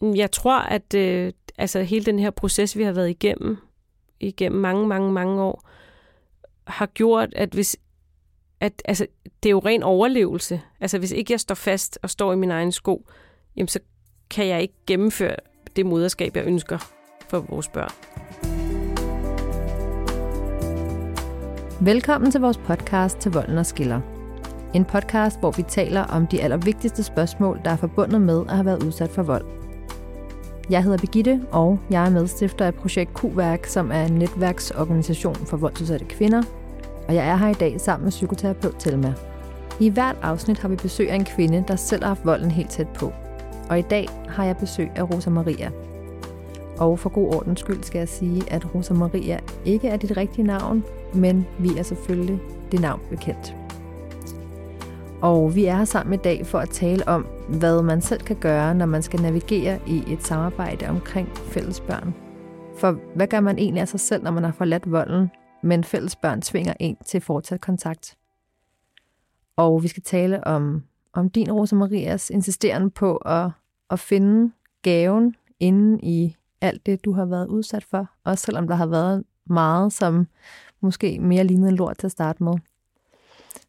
[0.00, 3.56] Mm, jeg tror, at øh, altså, hele den her proces, vi har været igennem,
[4.20, 5.68] igennem mange, mange, mange år,
[6.66, 7.76] har gjort, at hvis
[8.60, 9.06] at altså,
[9.42, 10.60] det er jo ren overlevelse.
[10.80, 13.08] Altså, hvis ikke jeg står fast og står i min egen sko,
[13.56, 13.78] jamen, så
[14.30, 15.36] kan jeg ikke gennemføre
[15.76, 16.78] det moderskab, jeg ønsker
[17.28, 17.92] for vores børn.
[21.80, 24.00] Velkommen til vores podcast til Volden og Skiller.
[24.74, 28.66] En podcast, hvor vi taler om de allervigtigste spørgsmål, der er forbundet med at have
[28.66, 29.57] været udsat for vold.
[30.70, 35.56] Jeg hedder Begitte, og jeg er medstifter af projekt Q-værk, som er en netværksorganisation for
[35.56, 36.42] voldsudsatte kvinder.
[37.08, 39.14] Og jeg er her i dag sammen med psykoterapeut Telma.
[39.80, 42.70] I hvert afsnit har vi besøg af en kvinde, der selv har haft volden helt
[42.70, 43.12] tæt på.
[43.70, 45.70] Og i dag har jeg besøg af Rosa Maria.
[46.78, 50.46] Og for god ordens skyld skal jeg sige, at Rosa Maria ikke er dit rigtige
[50.46, 52.40] navn, men vi er selvfølgelig
[52.72, 53.54] det navn bekendt.
[55.22, 58.36] Og vi er her sammen i dag for at tale om, hvad man selv kan
[58.36, 62.14] gøre, når man skal navigere i et samarbejde omkring fælles børn.
[62.76, 65.30] For hvad gør man egentlig af sig selv, når man har forladt volden,
[65.62, 68.16] men fælles børn tvinger en til fortsat kontakt?
[69.56, 73.50] Og vi skal tale om, om din, Rosa Marias, insisterende på at,
[73.90, 74.52] at finde
[74.82, 79.24] gaven inden i alt det, du har været udsat for, også selvom der har været
[79.46, 80.26] meget, som
[80.80, 82.54] måske mere lignede lort til at starte med.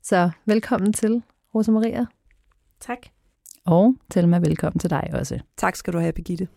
[0.02, 1.24] Så velkommen til,
[1.56, 2.06] Rosa Maria.
[2.80, 2.98] Tak.
[3.66, 5.40] Og Thelma, velkommen til dig også.
[5.58, 6.48] Tak skal du have, Birgitte.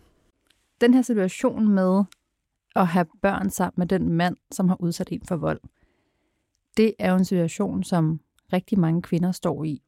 [0.81, 2.03] Den her situation med
[2.75, 5.59] at have børn sammen med den mand, som har udsat en for vold,
[6.77, 8.19] det er jo en situation, som
[8.53, 9.81] rigtig mange kvinder står i.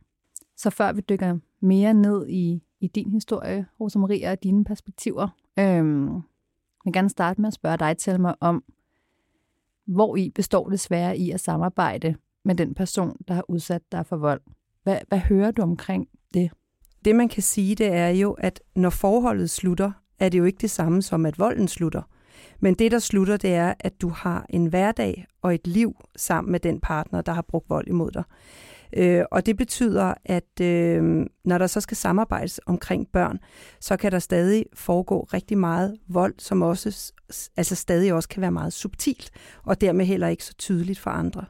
[0.57, 5.27] Så før vi dykker mere ned i, i din historie, Rosa Maria, og dine perspektiver,
[5.59, 6.21] øhm, jeg
[6.85, 8.63] vil gerne starte med at spørge dig, Thelma, om,
[9.85, 14.05] hvor i består det svære i at samarbejde med den person, der har udsat dig
[14.05, 14.41] for vold?
[14.85, 16.51] Hvad, hvad hører du omkring det?
[17.05, 20.61] Det man kan sige, det er jo, at når forholdet slutter, er det jo ikke
[20.61, 22.01] det samme som, at volden slutter.
[22.59, 26.51] Men det, der slutter, det er, at du har en hverdag og et liv sammen
[26.51, 28.23] med den partner, der har brugt vold imod dig.
[28.97, 33.39] Øh, og det betyder, at øh, når der så skal samarbejdes omkring børn,
[33.79, 37.13] så kan der stadig foregå rigtig meget vold, som også
[37.57, 39.31] altså stadig også kan være meget subtilt,
[39.63, 41.45] og dermed heller ikke så tydeligt for andre.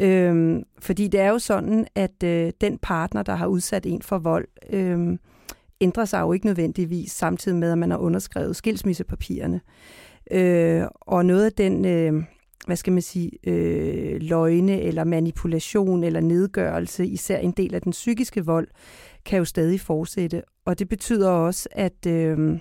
[0.00, 4.18] Øhm, fordi det er jo sådan, at øh, den partner, der har udsat en for
[4.18, 5.18] vold, øh,
[5.80, 9.60] ændrer sig jo ikke nødvendigvis samtidig med, at man har underskrevet skilsmissepapirerne.
[10.30, 12.22] Øh, og noget af den, øh,
[12.66, 17.92] hvad skal man sige, øh, løgne eller manipulation eller nedgørelse, især en del af den
[17.92, 18.68] psykiske vold,
[19.24, 20.42] kan jo stadig fortsætte.
[20.64, 22.06] Og det betyder også, at...
[22.06, 22.58] Øh,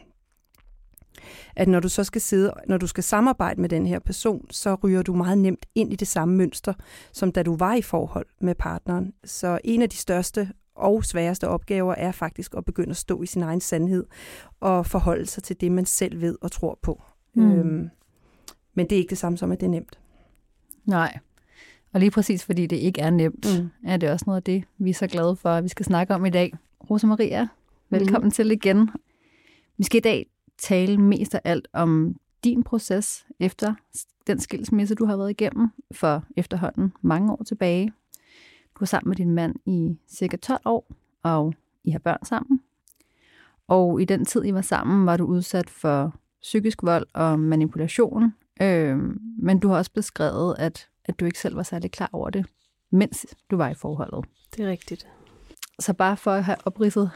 [1.56, 4.76] at når du så skal sidde, når du skal samarbejde med den her person, så
[4.76, 6.74] ryger du meget nemt ind i det samme mønster,
[7.12, 9.14] som da du var i forhold med partneren.
[9.24, 13.26] Så en af de største og sværeste opgaver er faktisk at begynde at stå i
[13.26, 14.06] sin egen sandhed
[14.60, 17.04] og forholde sig til det, man selv ved og tror på.
[17.34, 17.52] Mm.
[17.52, 17.90] Øhm,
[18.74, 20.00] men det er ikke det samme som, at det er nemt.
[20.86, 21.18] Nej.
[21.94, 23.70] Og lige præcis fordi det ikke er nemt, mm.
[23.90, 26.16] er det også noget af det, vi er så glade for, at vi skal snakke
[26.16, 26.54] om i dag.
[26.90, 27.48] Rosa Maria,
[27.90, 28.32] velkommen mm.
[28.32, 28.90] til igen.
[29.78, 30.26] Vi skal i dag
[30.58, 33.74] tale mest af alt om din proces efter
[34.28, 37.94] den skilsmisse, du har været igennem for efterhånden mange år tilbage.
[38.76, 40.88] Du var sammen med din mand i cirka 12 år,
[41.24, 42.62] og I har børn sammen.
[43.68, 48.34] Og i den tid, I var sammen, var du udsat for psykisk vold og manipulation.
[48.62, 48.98] Øh,
[49.38, 52.46] men du har også beskrevet, at, at du ikke selv var særlig klar over det,
[52.92, 54.26] mens du var i forholdet.
[54.56, 55.08] Det er rigtigt.
[55.80, 57.12] Så bare for at have opridset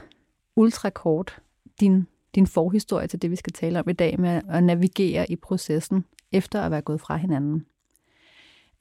[0.56, 1.42] ultrakort
[1.80, 5.36] din din forhistorie til det, vi skal tale om i dag, med at navigere i
[5.36, 7.66] processen efter at være gået fra hinanden.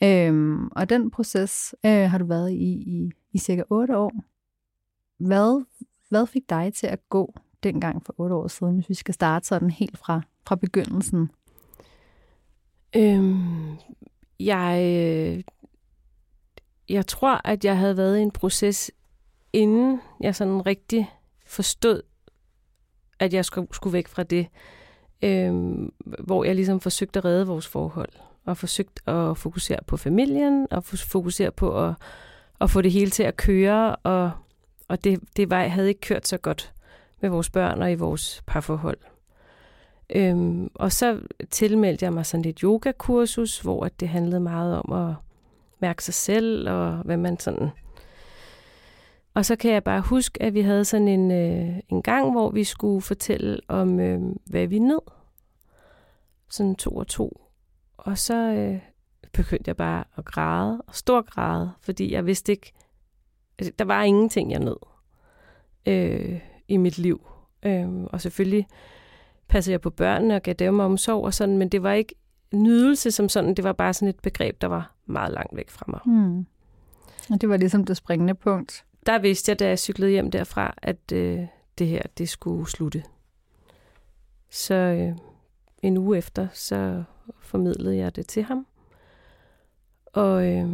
[0.02, 4.12] Øhm, og den proces øh, har du været i, i i cirka 8 år.
[5.18, 5.64] Hvad,
[6.08, 9.46] hvad fik dig til at gå dengang for 8 år siden, hvis vi skal starte
[9.46, 11.30] sådan helt fra, fra begyndelsen?
[12.96, 13.76] Øhm,
[14.40, 15.44] jeg, øh,
[16.88, 18.90] jeg tror, at jeg havde været i en proces,
[19.52, 21.10] inden jeg sådan rigtig
[21.46, 22.02] forstod,
[23.20, 24.46] at jeg skulle, skulle væk fra det,
[25.22, 25.76] øh,
[26.18, 28.12] hvor jeg ligesom forsøgte at redde vores forhold,
[28.44, 31.94] og forsøgte at fokusere på familien, og fokusere på at,
[32.60, 34.30] at få det hele til at køre, og,
[34.88, 36.72] og det, det var, havde ikke kørt så godt
[37.20, 38.98] med vores børn og i vores parforhold.
[40.14, 41.20] Øhm, og så
[41.50, 45.14] tilmeldte jeg mig sådan et yogakursus, hvor det handlede meget om at
[45.80, 47.70] mærke sig selv, og hvad man sådan
[49.38, 52.50] og så kan jeg bare huske, at vi havde sådan en, øh, en gang, hvor
[52.50, 55.10] vi skulle fortælle om, øh, hvad vi nød.
[56.50, 57.42] Sådan to og to.
[57.96, 58.80] Og så øh,
[59.32, 62.72] begyndte jeg bare at græde, og stor græde, fordi jeg vidste ikke,
[63.58, 64.76] altså, der var ingenting, jeg nød
[65.86, 67.26] øh, i mit liv.
[67.62, 68.66] Øh, og selvfølgelig
[69.48, 72.14] passede jeg på børnene og gav dem omsorg og sådan, men det var ikke
[72.54, 75.84] nydelse som sådan, det var bare sådan et begreb, der var meget langt væk fra
[75.88, 76.00] mig.
[76.06, 76.46] Mm.
[77.30, 78.84] Og det var ligesom det springende punkt.
[79.08, 81.40] Der vidste jeg, da jeg cyklede hjem derfra, at øh,
[81.78, 83.02] det her, det skulle slutte.
[84.50, 85.16] Så øh,
[85.82, 87.02] en uge efter, så
[87.40, 88.66] formidlede jeg det til ham.
[90.06, 90.68] Og øh,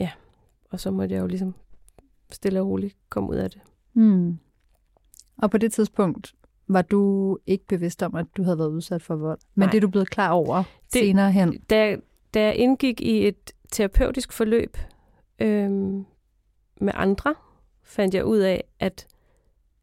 [0.00, 0.10] ja,
[0.70, 1.54] og så måtte jeg jo ligesom
[2.30, 3.60] stille og roligt komme ud af det.
[3.92, 4.38] Hmm.
[5.38, 6.34] Og på det tidspunkt
[6.68, 9.38] var du ikke bevidst om, at du havde været udsat for vold.
[9.54, 9.70] Men Nej.
[9.70, 10.56] det er du blevet klar over
[10.92, 11.60] Det- senere hen.
[11.70, 11.96] Da,
[12.34, 14.76] da jeg indgik i et terapeutisk forløb
[15.38, 15.91] øh,
[16.82, 17.34] med andre,
[17.82, 19.06] fandt jeg ud af, at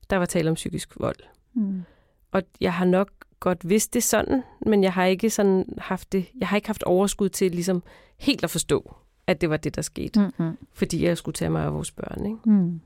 [0.09, 1.19] der var tale om psykisk vold.
[1.53, 1.83] Hmm.
[2.31, 3.09] Og jeg har nok
[3.39, 6.83] godt vidst det sådan, men jeg har ikke sådan haft det, jeg har ikke haft
[6.83, 7.83] overskud til ligesom
[8.17, 8.95] helt at forstå,
[9.27, 10.19] at det var det, der skete.
[10.19, 10.25] Mm.
[10.37, 10.57] Mm-hmm.
[10.73, 12.25] Fordi jeg skulle tage mig af vores børn.
[12.25, 12.37] Ikke?
[12.45, 12.81] Hmm.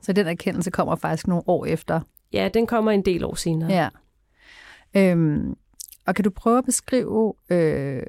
[0.00, 2.00] Så den erkendelse kommer faktisk nogle år efter.
[2.32, 3.72] Ja, den kommer en del år senere.
[3.72, 3.88] Ja.
[4.96, 5.56] Øhm,
[6.06, 8.02] og kan du prøve at beskrive øh,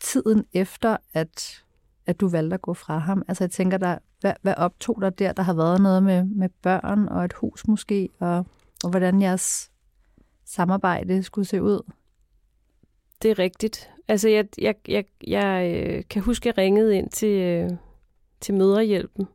[0.00, 1.64] tiden efter, at,
[2.06, 3.22] at du valgte at gå fra ham?
[3.28, 5.32] Altså jeg tænker, der, hvad, hvad optog dig der?
[5.32, 8.46] Der har været noget med, med børn og et hus måske, og,
[8.84, 9.70] og hvordan jeres
[10.44, 11.92] samarbejde skulle se ud.
[13.22, 13.90] Det er rigtigt.
[14.08, 17.70] Altså, jeg, jeg, jeg, jeg øh, kan huske, at jeg ringede ind til, øh,
[18.40, 19.28] til møderhjælpen,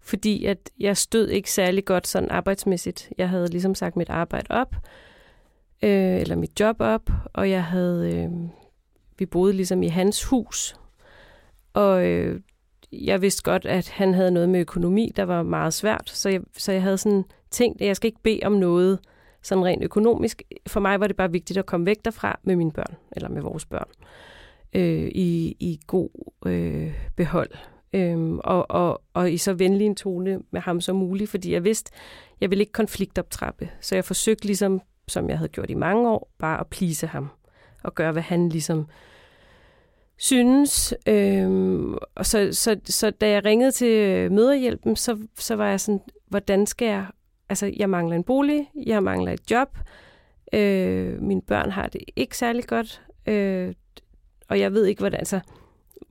[0.00, 3.12] fordi at jeg stod ikke særlig godt sådan arbejdsmæssigt.
[3.18, 4.74] Jeg havde ligesom sagt mit arbejde op,
[5.82, 8.30] øh, eller mit job op, og jeg havde, øh,
[9.18, 10.76] vi boede ligesom i hans hus,
[11.74, 12.40] og øh,
[12.92, 16.40] jeg vidste godt, at han havde noget med økonomi, der var meget svært, så jeg,
[16.56, 18.98] så jeg havde sådan tænkt, at jeg skal ikke bede om noget
[19.42, 20.42] sådan rent økonomisk.
[20.66, 23.42] For mig var det bare vigtigt at komme væk derfra med mine børn, eller med
[23.42, 23.88] vores børn,
[24.72, 26.08] øh, i, i god
[26.46, 27.50] øh, behold.
[27.92, 31.64] Øhm, og, og, og i så venlig en tone med ham som muligt, fordi jeg
[31.64, 31.90] vidste,
[32.40, 33.70] jeg ville ikke konfliktoptrappe.
[33.80, 37.28] Så jeg forsøgte ligesom, som jeg havde gjort i mange år, bare at plise ham
[37.82, 38.86] og gøre, hvad han ligesom
[40.22, 40.94] synes.
[41.08, 41.50] øh,
[42.14, 46.00] og så, så, så da jeg ringede til øh, møderhjælpen, så, så var jeg sådan,
[46.26, 47.06] hvordan skal jeg...
[47.48, 49.78] Altså, jeg mangler en bolig, jeg mangler et job,
[50.52, 53.74] øh, mine børn har det ikke særlig godt, øh,
[54.48, 55.18] og jeg ved ikke, hvordan...
[55.18, 55.40] Altså,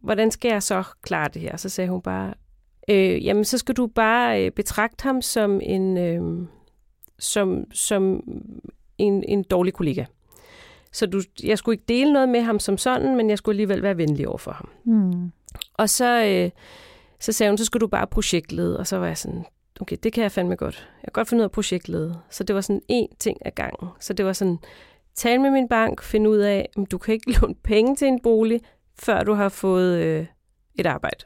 [0.01, 1.57] hvordan skal jeg så klare det her?
[1.57, 2.33] Så sagde hun bare,
[2.89, 6.47] øh, jamen så skal du bare øh, betragte ham som en, øh,
[7.19, 8.23] som, som
[8.97, 10.05] en, en dårlig kollega.
[10.91, 13.83] Så du, jeg skulle ikke dele noget med ham som sådan, men jeg skulle alligevel
[13.83, 14.69] være venlig over for ham.
[14.83, 15.31] Hmm.
[15.73, 16.49] Og så, øh,
[17.19, 19.45] så sagde hun, så skulle du bare projektlede, og så var jeg sådan,
[19.79, 20.89] okay, det kan jeg fandme godt.
[21.01, 22.19] Jeg kan godt finde ud af projektlede.
[22.29, 23.89] Så det var sådan én ting ad gangen.
[23.99, 24.57] Så det var sådan,
[25.15, 28.19] tale med min bank, finde ud af, om du kan ikke låne penge til en
[28.21, 28.61] bolig,
[28.99, 30.25] før du har fået øh,
[30.75, 31.25] et arbejde.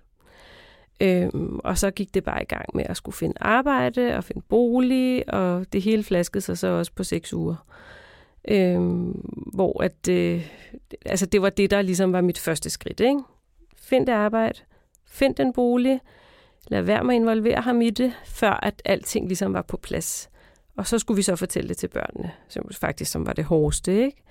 [1.02, 4.42] Øhm, og så gik det bare i gang med at skulle finde arbejde og finde
[4.50, 7.66] bolig, og det hele flaskede sig så også på seks uger.
[8.48, 9.12] Øhm,
[9.54, 10.48] hvor at, øh,
[11.06, 13.00] altså det var det, der ligesom var mit første skridt.
[13.00, 13.20] Ikke?
[13.78, 14.60] Find det arbejde,
[15.08, 16.00] find den bolig,
[16.68, 20.30] lad være med at involvere ham i det, før at alting ligesom var på plads.
[20.78, 24.06] Og så skulle vi så fortælle det til børnene, som faktisk som var det hårdeste.
[24.06, 24.24] Ikke?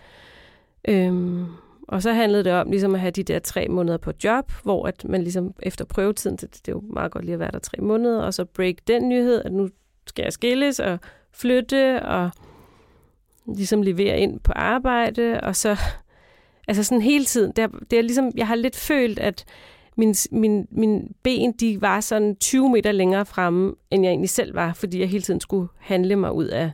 [0.88, 1.46] Øhm,
[1.88, 4.87] og så handlede det om ligesom at have de der tre måneder på job, hvor
[4.87, 7.58] at man ligesom efter prøvetiden, det, det er jo meget godt lige at være der
[7.58, 9.69] tre måneder, og så break den nyhed, at nu
[10.06, 10.99] skal jeg skilles og
[11.32, 12.31] flytte og
[13.56, 15.77] ligesom levere ind på arbejde, og så
[16.69, 19.44] altså sådan hele tiden, det er, det er ligesom, jeg har lidt følt, at
[19.96, 24.55] min, min, min ben, de var sådan 20 meter længere fremme, end jeg egentlig selv
[24.55, 26.72] var, fordi jeg hele tiden skulle handle mig ud af,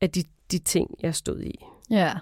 [0.00, 1.64] af de, de ting, jeg stod i.
[1.90, 2.12] Ja.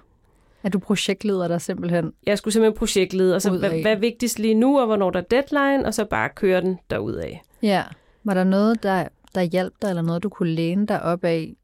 [0.62, 2.12] Er du projektleder der simpelthen?
[2.26, 5.20] Jeg skulle simpelthen projektlede, og så hvad, hvad er vigtigst lige nu, og hvornår der
[5.20, 7.30] er deadline, og så bare køre den derudad.
[7.62, 7.84] Ja.
[8.24, 11.56] Var der noget, der, der hjalp dig, eller noget, du kunne læne dig op af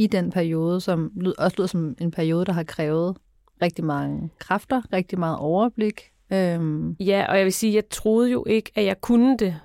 [0.00, 3.16] i den periode, som lyd- også lyder som en periode, der har krævet
[3.62, 6.12] rigtig mange kræfter, rigtig meget overblik?
[6.32, 9.60] Øhm, Ja, og jeg vil sige, jeg troede jo ikke, at jeg kunne det.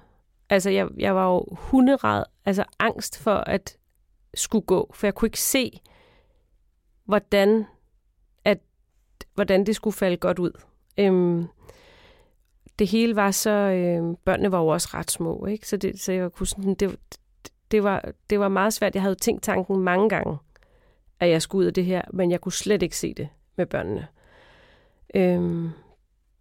[0.49, 3.77] Altså, jeg, jeg var jo hunderad, altså angst for at
[4.33, 5.79] skulle gå, for jeg kunne ikke se,
[7.05, 7.65] hvordan,
[8.45, 8.57] at,
[9.35, 10.51] hvordan det skulle falde godt ud.
[10.97, 11.45] Øhm,
[12.79, 15.67] det hele var så, øh, børnene var jo også ret små, ikke?
[15.67, 16.99] Så, det, så jeg kunne sådan, det,
[17.75, 18.95] det, var, det var meget svært.
[18.95, 20.37] Jeg havde tænkt tanken mange gange,
[21.19, 23.65] at jeg skulle ud af det her, men jeg kunne slet ikke se det med
[23.65, 24.07] børnene.
[25.15, 25.69] Øhm,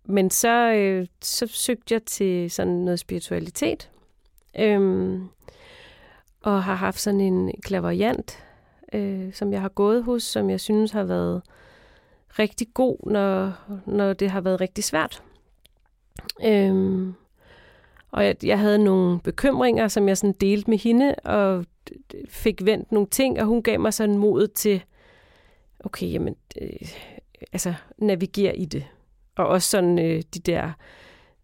[0.04, 3.90] men så, øh, så søgte jeg til sådan noget spiritualitet,
[4.58, 5.28] øhm,
[6.40, 8.44] og har haft sådan en klaverjant,
[8.92, 11.42] øh, som jeg har gået hos, som jeg synes har været
[12.38, 13.52] rigtig god, når,
[13.86, 15.22] når det har været rigtig svært.
[16.44, 17.14] Øhm,
[18.14, 21.64] og jeg, jeg havde nogle bekymringer, som jeg sådan delte med hende, og
[22.28, 24.83] fik vendt nogle ting, og hun gav mig sådan mod til,
[25.80, 26.88] okay, jamen, øh,
[27.52, 28.85] altså navigere i det.
[29.37, 30.71] Og også sådan øh, de der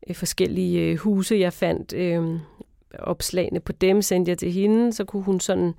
[0.08, 2.38] øh, forskellige øh, huse, jeg fandt, øh,
[2.98, 5.74] opslagene på dem sendte jeg til hende, så kunne hun sådan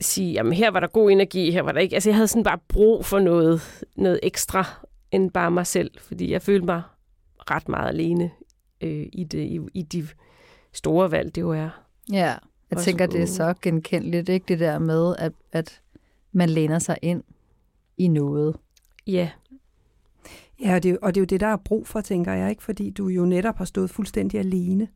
[0.00, 1.94] sige, jamen her var der god energi, her var der ikke.
[1.94, 4.64] Altså jeg havde sådan bare brug for noget, noget ekstra
[5.10, 6.82] end bare mig selv, fordi jeg følte mig
[7.50, 8.30] ret meget alene
[8.82, 10.08] øh, i, det, i, i de
[10.72, 11.84] store valg, det jo er.
[12.12, 12.38] Ja, jeg
[12.70, 15.80] Også tænker, det er så genkendeligt, ikke det der med, at, at
[16.32, 17.22] man læner sig ind
[17.98, 18.56] i noget.
[19.06, 19.30] Ja,
[20.62, 22.62] Ja, og det, og det er jo det, der er brug for, tænker jeg, ikke?
[22.62, 24.88] fordi du jo netop har stået fuldstændig alene.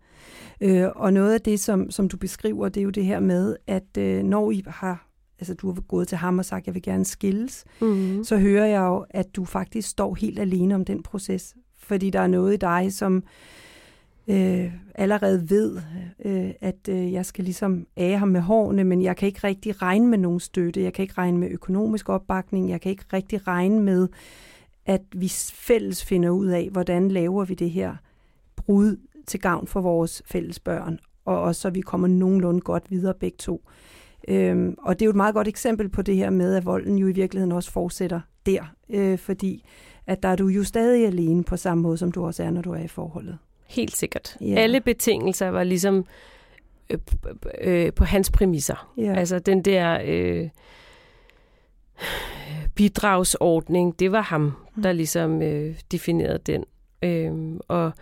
[0.61, 3.57] Øh, og noget af det, som, som du beskriver, det er jo det her med,
[3.67, 6.83] at øh, når I har, altså du har gået til ham og sagt, jeg vil
[6.83, 8.25] gerne skilles, mm-hmm.
[8.25, 11.55] så hører jeg jo, at du faktisk står helt alene om den proces.
[11.79, 13.23] Fordi der er noget i dig, som øh,
[14.29, 15.81] Øh, allerede ved,
[16.25, 19.83] øh, at øh, jeg skal ligesom ære ham med hårene, men jeg kan ikke rigtig
[19.83, 20.83] regne med nogen støtte.
[20.83, 22.71] Jeg kan ikke regne med økonomisk opbakning.
[22.71, 24.09] Jeg kan ikke rigtig regne med,
[24.87, 27.97] at vi fælles finder ud af, hvordan laver vi det her
[28.57, 33.15] brud til gavn for vores fælles børn, og også så vi kommer nogenlunde godt videre
[33.15, 33.69] begge to.
[34.29, 36.99] Øhm, og det er jo et meget godt eksempel på det her med, at volden
[36.99, 39.65] jo i virkeligheden også fortsætter der, øh, fordi
[40.07, 42.63] at der er du jo stadig alene på samme måde, som du også er, når
[42.63, 44.37] du er i forholdet helt sikkert.
[44.41, 44.55] Ja.
[44.55, 46.07] Alle betingelser var ligesom
[46.91, 46.99] øh,
[47.61, 48.93] øh, på hans præmisser.
[48.97, 49.15] Ja.
[49.15, 50.49] Altså den der øh,
[52.75, 56.65] bidragsordning, det var ham, der ligesom øh, definerede den.
[57.03, 57.93] Øhm, og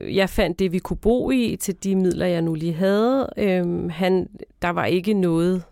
[0.00, 3.28] jeg fandt det, vi kunne bo i, til de midler, jeg nu lige havde.
[3.36, 4.28] Øhm, han,
[4.62, 5.62] der var ikke noget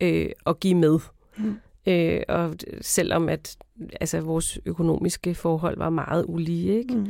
[0.00, 0.98] øh, at give med.
[1.36, 1.56] Mm.
[1.86, 3.56] Øh, og selvom at
[4.00, 6.94] altså, vores økonomiske forhold var meget ulige, ikke?
[6.94, 7.06] Mm.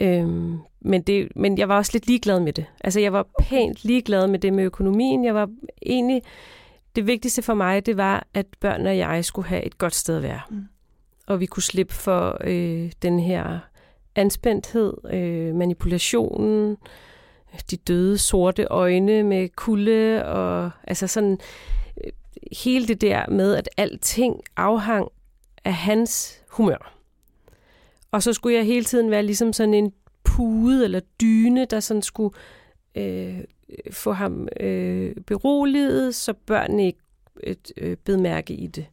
[0.00, 2.66] Øhm, men, det, men jeg var også lidt ligeglad med det.
[2.84, 5.24] Altså, jeg var pænt ligeglad med det med økonomien.
[5.24, 5.50] Jeg var
[5.86, 6.22] egentlig...
[6.96, 10.16] Det vigtigste for mig, det var, at børnene og jeg skulle have et godt sted
[10.16, 10.40] at være.
[10.50, 10.64] Mm.
[11.26, 13.58] Og vi kunne slippe for øh, den her
[14.14, 16.76] anspændthed, øh, manipulationen,
[17.70, 21.38] de døde sorte øjne med kulde, og altså sådan
[22.04, 22.12] øh,
[22.62, 25.08] hele det der med, at alting afhang
[25.64, 26.95] af hans humør.
[28.16, 29.92] Og så skulle jeg hele tiden være ligesom sådan en
[30.24, 32.34] pude eller dyne, der sådan skulle
[32.94, 33.40] øh,
[33.90, 36.98] få ham øh, beroliget, så børnene ikke
[37.76, 38.86] øh, bed mærke i det.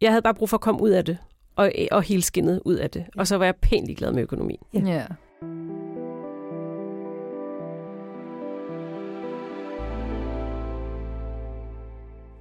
[0.00, 1.18] Jeg havde bare brug for at komme ud af det,
[1.56, 3.06] og, og hele skinnet ud af det.
[3.16, 4.58] Og så var jeg pænt glad med økonomi.
[4.74, 4.80] Ja.
[4.80, 5.06] ja.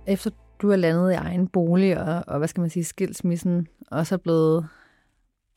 [0.07, 4.15] Efter du er landet i egen bolig, og, og hvad skal man sige, skilsmissen, også
[4.15, 4.67] er blevet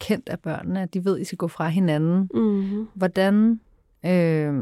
[0.01, 2.31] kendt af børnene, at de ved, at I skal gå fra hinanden.
[2.35, 2.89] Mm-hmm.
[2.95, 3.61] Hvordan
[4.05, 4.55] øh,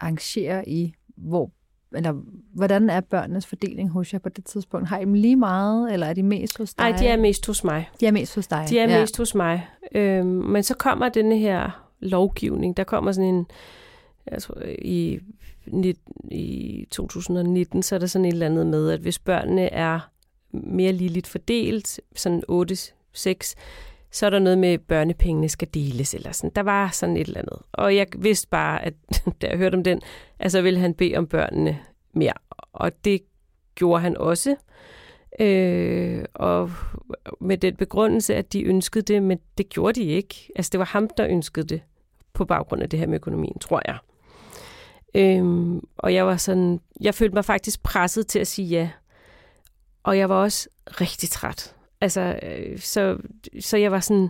[0.00, 1.50] arrangerer I, hvor,
[1.94, 2.12] eller
[2.54, 4.88] hvordan er børnenes fordeling hos jer på det tidspunkt?
[4.88, 6.90] Har I dem lige meget, eller er de mest hos dig?
[6.90, 7.90] Nej, de er mest hos mig.
[8.00, 8.66] de er mest hos dig.
[8.68, 9.00] De er ja.
[9.00, 9.66] mest hos mig.
[9.92, 12.76] Øhm, men så kommer denne her lovgivning.
[12.76, 13.46] Der kommer sådan en...
[14.40, 15.20] Tror, i,
[16.30, 20.10] i 2019, så er der sådan et eller andet med, at hvis børnene er
[20.52, 23.54] mere ligeligt fordelt, sådan 8-6,
[24.16, 26.50] så er der noget med, at børnepengene skal deles, eller sådan.
[26.56, 27.58] Der var sådan et eller andet.
[27.72, 28.94] Og jeg vidste bare, at
[29.42, 30.00] da jeg hørte om den,
[30.38, 31.78] altså ville han bede om børnene
[32.12, 32.32] mere.
[32.72, 33.22] Og det
[33.74, 34.56] gjorde han også.
[35.40, 36.70] Øh, og
[37.40, 40.34] med den begrundelse, at de ønskede det, men det gjorde de ikke.
[40.56, 41.82] Altså det var ham, der ønskede det,
[42.32, 43.98] på baggrund af det her med økonomien, tror jeg.
[45.14, 48.90] Øhm, og jeg var sådan, jeg følte mig faktisk presset til at sige ja.
[50.02, 51.75] Og jeg var også rigtig træt.
[52.00, 53.18] Altså, øh, så,
[53.60, 54.28] så jeg var sådan,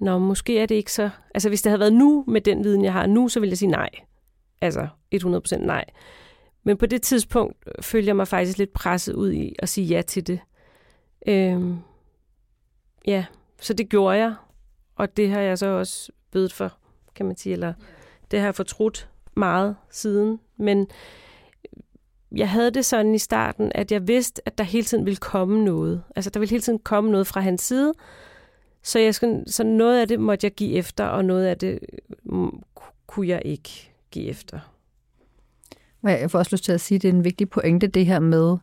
[0.00, 1.10] nå, måske er det ikke så...
[1.34, 3.58] Altså, hvis det havde været nu, med den viden, jeg har nu, så ville jeg
[3.58, 3.90] sige nej.
[4.60, 5.84] Altså, 100% nej.
[6.62, 10.02] Men på det tidspunkt følte jeg mig faktisk lidt presset ud i at sige ja
[10.02, 10.40] til det.
[11.26, 11.78] Øhm,
[13.06, 13.24] ja,
[13.60, 14.34] så det gjorde jeg.
[14.96, 16.72] Og det har jeg så også bedt for,
[17.14, 17.52] kan man sige.
[17.52, 17.72] Eller
[18.30, 20.40] det har jeg fortrudt meget siden.
[20.56, 20.86] Men
[22.32, 25.64] jeg havde det sådan i starten, at jeg vidste, at der hele tiden ville komme
[25.64, 26.02] noget.
[26.16, 27.92] Altså, der ville hele tiden komme noget fra hans side.
[28.82, 31.78] Så, jeg skal, så noget af det måtte jeg give efter, og noget af det
[32.24, 32.62] mm,
[33.06, 34.58] kunne jeg ikke give efter.
[36.02, 38.18] Jeg får også lyst til at sige, at det er en vigtig pointe, det her
[38.18, 38.56] med,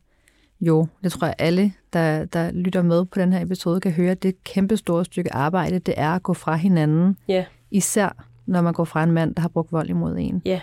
[0.61, 4.11] jo, det tror jeg alle, der, der lytter med på den her episode, kan høre,
[4.11, 7.17] at det et kæmpe store stykke arbejde, det er at gå fra hinanden.
[7.27, 7.45] Ja.
[7.71, 10.41] Især når man går fra en mand, der har brugt vold imod en.
[10.45, 10.61] Ja.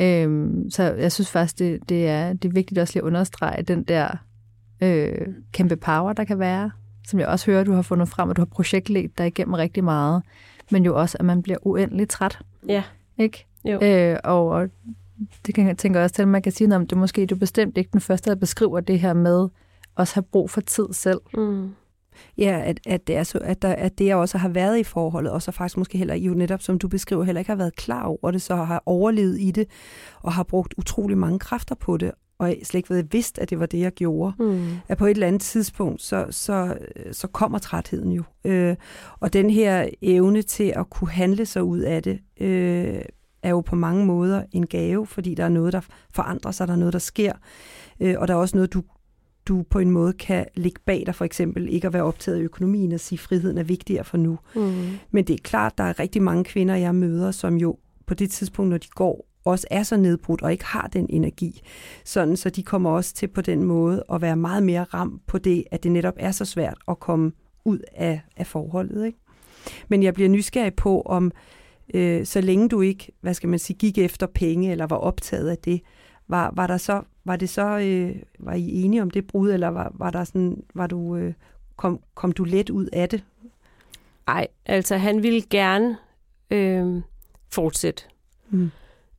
[0.00, 3.62] Øhm, så jeg synes faktisk, det, det, er, det er vigtigt også lige at understrege
[3.62, 4.16] den der
[4.82, 6.70] øh, kæmpe power, der kan være,
[7.08, 9.84] som jeg også hører, du har fundet frem, at du har projektledt dig igennem rigtig
[9.84, 10.22] meget,
[10.70, 12.38] men jo også, at man bliver uendelig træt.
[12.68, 12.82] Ja.
[13.18, 13.46] Ikke?
[13.64, 13.80] Jo.
[13.82, 14.68] Øh, og, og
[15.46, 17.78] Det kan jeg tænke også til, at man kan sige om, det måske du bestemt
[17.78, 19.48] ikke den første, der beskriver det her med
[19.94, 21.20] også have brug for tid selv.
[21.34, 21.74] Mm.
[22.38, 24.84] Ja, at, at, det er så, at, der, at det, jeg også har været i
[24.84, 27.76] forholdet, og så faktisk måske heller, jo netop som du beskriver, heller ikke har været
[27.76, 29.66] klar over det, så har overlevet i det,
[30.20, 33.60] og har brugt utrolig mange kræfter på det, og slet ikke ved vidst, at det
[33.60, 34.34] var det, jeg gjorde.
[34.38, 34.66] Mm.
[34.88, 36.76] At på et eller andet tidspunkt, så, så,
[37.12, 38.22] så kommer trætheden jo.
[38.44, 38.76] Øh,
[39.20, 43.02] og den her evne til at kunne handle sig ud af det, øh,
[43.42, 45.80] er jo på mange måder en gave, fordi der er noget, der
[46.14, 47.32] forandrer sig, der er noget, der sker,
[48.00, 48.82] øh, og der er også noget, du,
[49.48, 52.42] du på en måde kan ligge bag dig, for eksempel ikke at være optaget af
[52.42, 54.38] økonomien og sige, at friheden er vigtigere for nu.
[54.54, 54.72] Mm.
[55.10, 58.30] Men det er klart, der er rigtig mange kvinder, jeg møder, som jo på det
[58.30, 61.60] tidspunkt, når de går, også er så nedbrudt og ikke har den energi.
[62.04, 65.38] Sådan, så de kommer også til på den måde at være meget mere ramt på
[65.38, 67.32] det, at det netop er så svært at komme
[67.64, 69.06] ud af, af forholdet.
[69.06, 69.18] Ikke?
[69.88, 71.32] Men jeg bliver nysgerrig på, om
[71.94, 75.48] øh, så længe du ikke, hvad skal man sige, gik efter penge eller var optaget
[75.48, 75.80] af det,
[76.28, 79.68] var, var der så var det så øh, var I enige om det brud eller
[79.68, 81.34] var, var der sådan var du øh,
[81.76, 83.24] kom, kom du let ud af det?
[84.28, 85.96] Ej, altså han ville gerne
[86.50, 87.02] øh,
[87.48, 88.02] fortsætte.
[88.50, 88.70] Mm.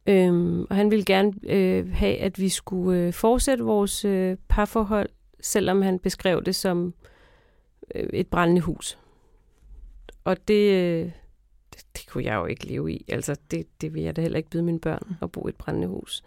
[0.08, 5.10] Øhm, og han ville gerne øh, have, at vi skulle øh, fortsætte vores øh, parforhold,
[5.42, 6.94] selvom han beskrev det som
[7.96, 8.98] øh, et brændende hus.
[10.24, 11.12] Og det, øh,
[11.74, 13.06] det, det kunne jeg jo ikke leve i.
[13.08, 15.56] Altså, det, det vil jeg da heller ikke byde mine børn at bo i et
[15.56, 16.24] brændende hus.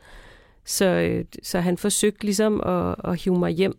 [0.66, 3.78] Så, øh, så han forsøgte ligesom at, at hive mig hjem.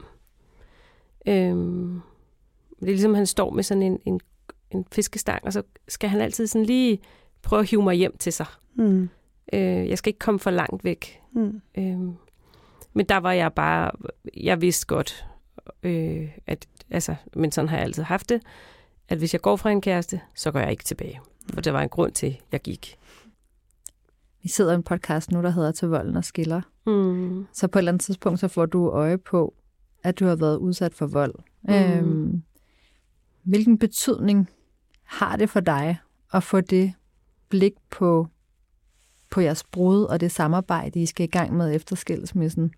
[1.28, 2.02] Øhm,
[2.80, 4.20] det er ligesom, han står med sådan en, en,
[4.72, 7.00] en fiskestang, og så skal han altid sådan lige
[7.42, 8.46] prøve at hive mig hjem til sig.
[8.76, 9.10] Mm.
[9.54, 11.22] Øh, jeg skal ikke komme for langt væk.
[11.32, 11.62] Mm.
[11.78, 12.00] Øh,
[12.94, 13.92] men der var jeg bare,
[14.38, 15.26] jeg vidste godt,
[15.84, 18.42] øh, at, altså, men sådan har jeg altid haft det,
[19.10, 21.20] at hvis jeg går fra en kæreste, så går jeg ikke tilbage.
[21.54, 22.98] For der var en grund til, at jeg gik.
[24.48, 26.62] Vi sidder i en podcast nu, der hedder Til volden og skiller.
[26.86, 27.48] Mm.
[27.54, 29.54] Så på et eller andet tidspunkt, så får du øje på,
[30.04, 31.36] at du har været udsat for vold.
[31.62, 31.74] Mm.
[31.74, 32.44] Øhm,
[33.44, 34.50] hvilken betydning
[35.04, 35.98] har det for dig
[36.34, 36.94] at få det
[37.50, 38.28] blik på,
[39.30, 42.74] på jeres brud og det samarbejde, I skal i gang med efter skilsmissen?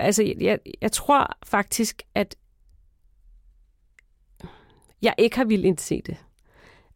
[0.00, 2.36] Altså, jeg, jeg tror faktisk, at
[5.02, 6.16] jeg ikke har vildt indse det.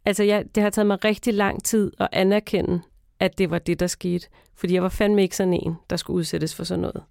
[0.05, 2.83] Altså, jeg, det har taget mig rigtig lang tid at anerkende,
[3.21, 4.29] at det var det, der skete.
[4.55, 7.03] Fordi jeg var fandme ikke sådan en, der skulle udsættes for sådan noget.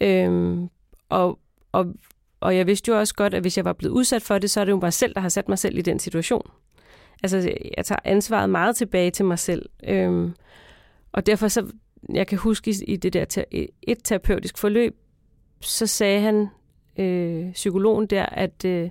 [0.00, 0.68] Øhm,
[1.08, 1.38] og,
[1.72, 1.86] og,
[2.40, 4.60] og jeg vidste jo også godt, at hvis jeg var blevet udsat for det, så
[4.60, 6.50] er det jo mig selv, der har sat mig selv i den situation.
[7.22, 7.38] Altså,
[7.76, 9.68] jeg tager ansvaret meget tilbage til mig selv.
[9.84, 10.34] Øhm,
[11.12, 11.72] og derfor så,
[12.12, 13.44] jeg kan huske i, i det der
[13.82, 14.96] et terapeutisk forløb,
[15.60, 16.48] så sagde han,
[16.98, 18.90] øh, psykologen der, at øh,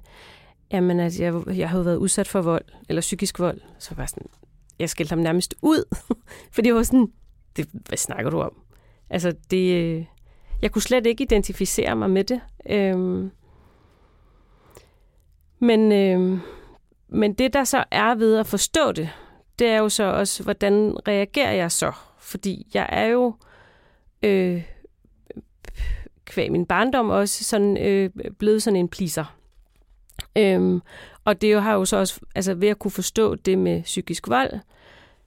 [0.72, 3.62] jamen, at jeg, jeg havde været udsat for vold, eller psykisk vold.
[3.80, 4.28] Så var jeg sådan,
[4.80, 5.96] jeg skældte ham nærmest ud,
[6.54, 7.12] fordi jeg var sådan,
[7.56, 8.62] det, hvad snakker du om?
[9.10, 10.06] Altså, det, øh,
[10.62, 12.42] jeg kunne slet ikke identificere mig med det.
[12.70, 13.32] Øhm,
[15.60, 16.40] men, øhm,
[17.08, 19.10] men det, der så er ved at forstå det,
[19.60, 21.92] det er jo så også, hvordan reagerer jeg så?
[22.20, 23.36] Fordi jeg er jo
[24.24, 24.64] øh,
[26.26, 28.10] kvæg min barndom også sådan, øh,
[28.40, 29.36] blevet sådan en pleaser.
[30.38, 30.82] Øhm,
[31.26, 34.28] og det jo har jo så også, altså ved at kunne forstå det med psykisk
[34.28, 34.60] vold,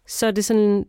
[0.06, 0.86] så er det sådan,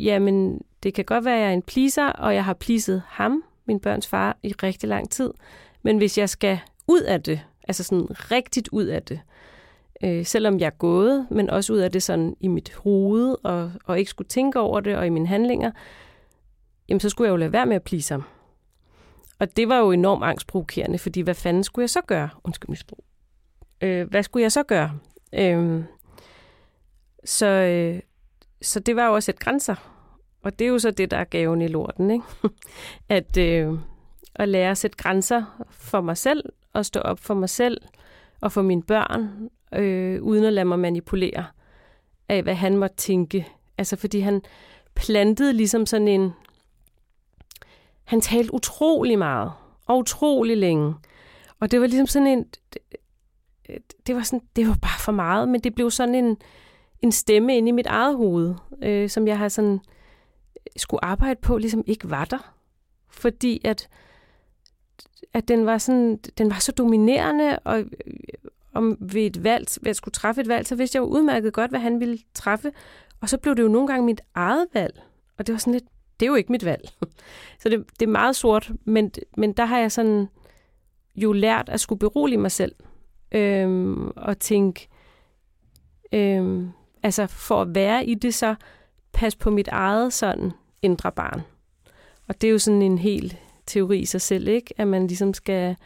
[0.00, 3.44] jamen, det kan godt være, at jeg er en pleaser, og jeg har pleaset ham,
[3.66, 5.30] min børns far, i rigtig lang tid.
[5.82, 9.20] Men hvis jeg skal ud af det, altså sådan rigtigt ud af det,
[10.04, 13.72] øh, selvom jeg er gået, men også ud af det sådan i mit hoved, og,
[13.84, 15.70] og ikke skulle tænke over det, og i mine handlinger,
[16.88, 18.24] jamen så skulle jeg jo lade være med at please ham.
[19.38, 22.28] Og det var jo enormt angstprovokerende, fordi hvad fanden skulle jeg så gøre?
[22.44, 23.04] Undskyld misbrug.
[23.80, 24.98] Øh, hvad skulle jeg så gøre?
[25.34, 25.84] Øh,
[27.24, 28.00] så, øh,
[28.62, 29.74] så det var jo også et grænser.
[30.42, 32.24] Og det er jo så det, der er gaven i lorten, ikke?
[33.08, 33.78] at, øh,
[34.34, 37.80] at lære at sætte grænser for mig selv, og stå op for mig selv
[38.40, 41.46] og for mine børn, øh, uden at lade mig manipulere
[42.28, 43.46] af, hvad han måtte tænke.
[43.78, 44.42] Altså fordi han
[44.94, 46.32] plantede ligesom sådan en...
[48.04, 49.52] Han talte utrolig meget,
[49.86, 50.94] og utrolig længe.
[51.60, 52.46] Og det var ligesom sådan en...
[53.68, 56.36] Det, det var, sådan, det var bare for meget, men det blev sådan en,
[57.02, 61.40] en stemme inde i mit eget hoved, øh, som jeg har sådan øh, skulle arbejde
[61.40, 62.54] på, ligesom ikke var der.
[63.08, 63.88] Fordi at,
[65.32, 67.86] at den var sådan, den var så dominerende, og øh,
[68.74, 71.52] om ved et valg, ved at skulle træffe et valg, så vidste jeg jo udmærket
[71.52, 72.72] godt, hvad han ville træffe.
[73.20, 75.02] Og så blev det jo nogle gange mit eget valg.
[75.38, 75.84] Og det var sådan lidt,
[76.20, 76.88] det er jo ikke mit valg.
[77.62, 80.28] Så det, det er meget sort, men, men der har jeg sådan
[81.16, 82.74] jo lært at skulle berolige mig selv.
[83.32, 84.88] Øhm, og tænke,
[86.12, 86.70] øhm,
[87.02, 88.54] altså for at være i det, så
[89.12, 91.42] pas på mit eget sådan indre barn.
[92.28, 94.74] Og det er jo sådan en hel teori i sig selv, ikke?
[94.76, 95.76] At man ligesom skal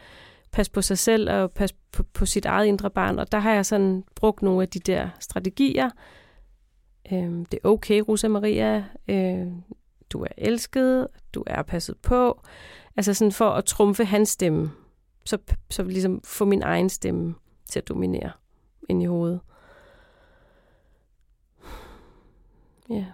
[0.53, 3.19] passe på sig selv og passe på, på sit eget indre barn.
[3.19, 5.91] Og der har jeg sådan brugt nogle af de der strategier.
[7.13, 8.85] Øhm, det er okay, Rosa Maria.
[9.09, 9.47] Øh,
[10.11, 11.09] du er elsket.
[11.35, 12.43] Du er passet på.
[12.97, 14.71] Altså sådan for at trumfe hans stemme.
[15.25, 15.39] Så,
[15.71, 17.35] så ligesom få min egen stemme
[17.71, 18.31] til at dominere
[18.89, 19.41] ind i hovedet.
[22.91, 23.05] Ja.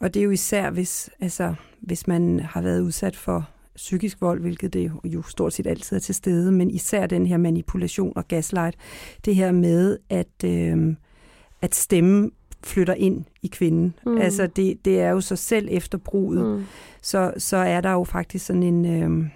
[0.00, 4.40] Og det er jo især, hvis, altså, hvis man har været udsat for psykisk vold,
[4.40, 8.28] hvilket det jo stort set altid er til stede, men især den her manipulation og
[8.28, 8.76] gaslight,
[9.24, 10.94] det her med, at, øh,
[11.62, 12.30] at stemme
[12.64, 13.94] flytter ind i kvinden.
[14.06, 14.18] Mm.
[14.18, 16.64] Altså det, det er jo så selv efter bruget, mm.
[17.02, 19.28] så, så er der jo faktisk sådan en øh,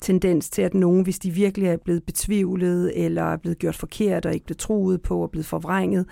[0.00, 4.26] tendens til, at nogen, hvis de virkelig er blevet betvivlet, eller er blevet gjort forkert,
[4.26, 6.06] og ikke blevet troet på, og blevet forvrænget,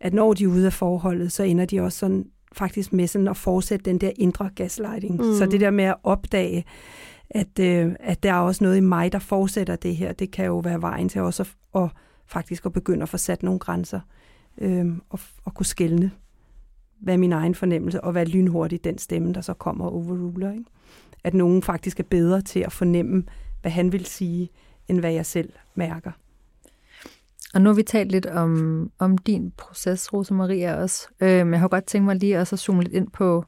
[0.00, 3.28] at når de er ude af forholdet, så ender de også sådan faktisk med sådan
[3.28, 5.16] at fortsætte den der indre gaslighting.
[5.16, 5.34] Mm.
[5.34, 6.64] Så det der med at opdage,
[7.30, 10.46] at, øh, at der er også noget i mig, der fortsætter det her, det kan
[10.46, 11.42] jo være vejen til også
[11.74, 11.90] at, at
[12.26, 14.00] faktisk at begynde at få sat nogle grænser
[14.58, 16.10] øh, og, og kunne skælne,
[17.00, 20.52] hvad min egen fornemmelse, og hvad lynhurtigt den stemme, der så kommer og overruler.
[20.52, 20.64] Ikke?
[21.24, 23.24] At nogen faktisk er bedre til at fornemme,
[23.60, 24.50] hvad han vil sige,
[24.88, 26.10] end hvad jeg selv mærker.
[27.54, 31.08] Og nu har vi talt lidt om, om din proces, Rosa Maria, også.
[31.20, 33.44] Øh, men jeg har godt tænkt mig lige også at zoome lidt ind på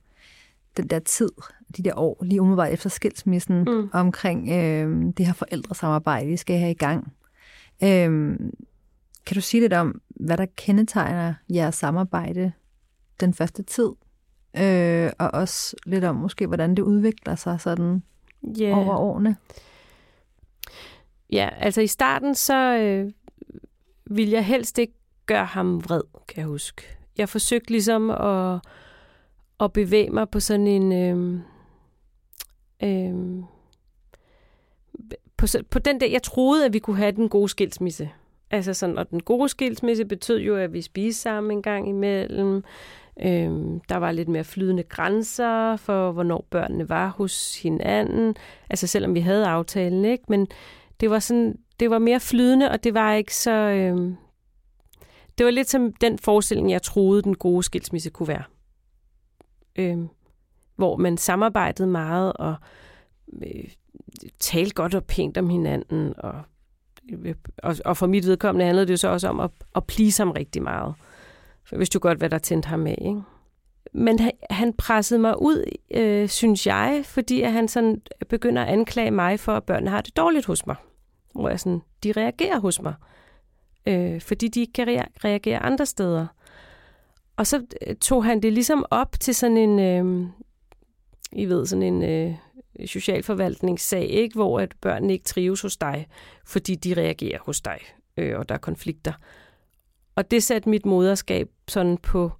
[0.77, 1.29] den der tid,
[1.77, 3.89] de der år, lige umiddelbart efter skilsmissen, mm.
[3.93, 7.13] omkring øh, det her forældresamarbejde, vi skal have i gang.
[7.83, 8.39] Øh,
[9.27, 12.53] kan du sige lidt om, hvad der kendetegner jeres samarbejde
[13.21, 13.89] den første tid?
[14.59, 18.03] Øh, og også lidt om måske, hvordan det udvikler sig sådan
[18.61, 18.79] yeah.
[18.79, 19.37] over årene?
[21.33, 23.13] Ja, altså i starten, så øh,
[24.05, 24.95] ville jeg helst ikke
[25.27, 26.83] gøre ham vred, kan jeg huske.
[27.19, 28.61] Jeg forsøgte ligesom at,
[29.61, 30.93] at bevæge mig på sådan en...
[30.93, 31.41] Øh,
[32.83, 33.45] øh,
[35.37, 38.11] på, på den der, jeg troede, at vi kunne have den gode skilsmisse.
[38.51, 42.65] Altså sådan, og den gode skilsmisse betød jo, at vi spiste sammen en gang imellem.
[43.23, 48.35] Øhm, der var lidt mere flydende grænser for, hvornår børnene var hos hinanden.
[48.71, 50.25] Altså selvom vi havde aftalen, ikke?
[50.29, 50.47] Men
[51.01, 53.51] det var sådan, det var mere flydende, og det var ikke så...
[53.51, 54.17] Øhm,
[55.39, 58.43] det var lidt som den forestilling, jeg troede, den gode skilsmisse kunne være.
[59.77, 60.09] Øhm,
[60.77, 62.55] hvor man samarbejdede meget og
[63.43, 63.65] øh,
[64.39, 66.43] talte godt og pænt om hinanden, og
[67.13, 70.23] øh, og, og for mit vedkommende handlede det jo så også om at, at please
[70.23, 70.95] ham rigtig meget.
[71.67, 73.23] For hvis du godt, hvad der tændte ham af, ikke?
[73.93, 78.63] Men han, han pressede mig ud, øh, synes jeg, fordi at han sådan øh, begynder
[78.63, 80.77] at anklage mig for, at børnene har det dårligt hos mig.
[81.35, 82.95] Hvor jeg sådan, de reagerer hos mig.
[83.87, 86.27] Øh, fordi de ikke kan reagere andre steder.
[87.37, 90.29] Og så øh, tog han det ligesom op til sådan en, øh,
[91.33, 92.35] I ved, sådan en øh,
[92.87, 94.35] socialforvaltningssag, ikke?
[94.35, 96.07] hvor at børnene ikke trives hos dig,
[96.47, 97.79] fordi de reagerer hos dig,
[98.17, 99.13] øh, og der er konflikter.
[100.17, 102.33] Og det satte mit moderskab sådan på,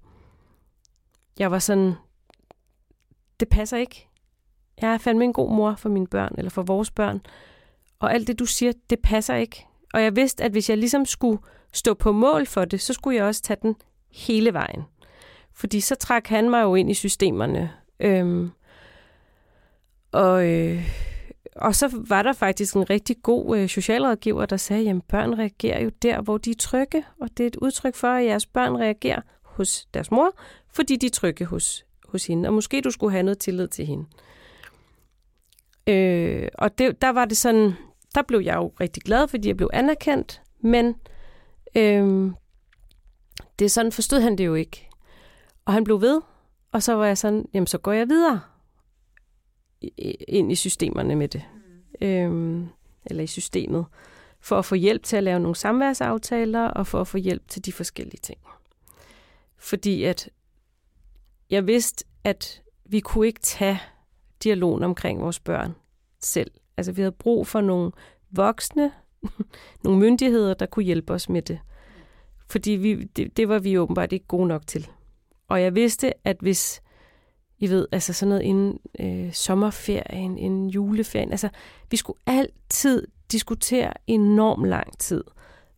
[1.39, 1.93] jeg var sådan,
[3.39, 4.07] det passer ikke.
[4.81, 7.21] Jeg er fandme en god mor for mine børn, eller for vores børn.
[7.99, 9.65] Og alt det, du siger, det passer ikke.
[9.93, 11.39] Og jeg vidste, at hvis jeg ligesom skulle
[11.73, 13.75] stå på mål for det, så skulle jeg også tage den
[14.11, 14.83] hele vejen.
[15.53, 17.71] Fordi så trak han mig jo ind i systemerne.
[17.99, 18.51] Øhm,
[20.11, 20.89] og, øh,
[21.57, 25.83] og så var der faktisk en rigtig god øh, socialrådgiver, der sagde, at børn reagerer
[25.83, 27.03] jo der, hvor de er trygge.
[27.21, 30.31] Og det er et udtryk for, at jeres børn reagerer hos deres mor,
[30.73, 32.49] fordi de er trygge hos, hos hende.
[32.49, 34.05] Og måske du skulle have noget tillid til hende.
[35.87, 37.73] Øh, og det, der var det sådan,
[38.15, 40.95] der blev jeg jo rigtig glad, fordi jeg blev anerkendt, men
[41.75, 42.31] øh,
[43.59, 44.89] det er sådan forstod han det jo ikke.
[45.65, 46.21] Og han blev ved,
[46.71, 48.41] og så var jeg sådan, jamen så går jeg videre
[50.27, 51.43] ind i systemerne med det.
[52.01, 52.07] Mm.
[52.07, 52.67] Øhm,
[53.05, 53.85] eller i systemet.
[54.39, 57.65] For at få hjælp til at lave nogle samværsaftaler, og for at få hjælp til
[57.65, 58.39] de forskellige ting.
[59.57, 60.29] Fordi at
[61.49, 63.81] jeg vidste, at vi kunne ikke tage
[64.43, 65.75] dialogen omkring vores børn
[66.19, 66.51] selv.
[66.77, 67.91] Altså vi havde brug for nogle
[68.31, 68.91] voksne,
[69.83, 71.59] nogle myndigheder, der kunne hjælpe os med det.
[72.49, 74.87] Fordi vi, det, det var vi åbenbart ikke gode nok til.
[75.47, 76.81] Og jeg vidste, at hvis
[77.59, 81.31] i ved, altså sådan noget inden øh, sommerferien, inden juleferien.
[81.31, 81.49] Altså,
[81.91, 85.23] vi skulle altid diskutere enormt lang tid.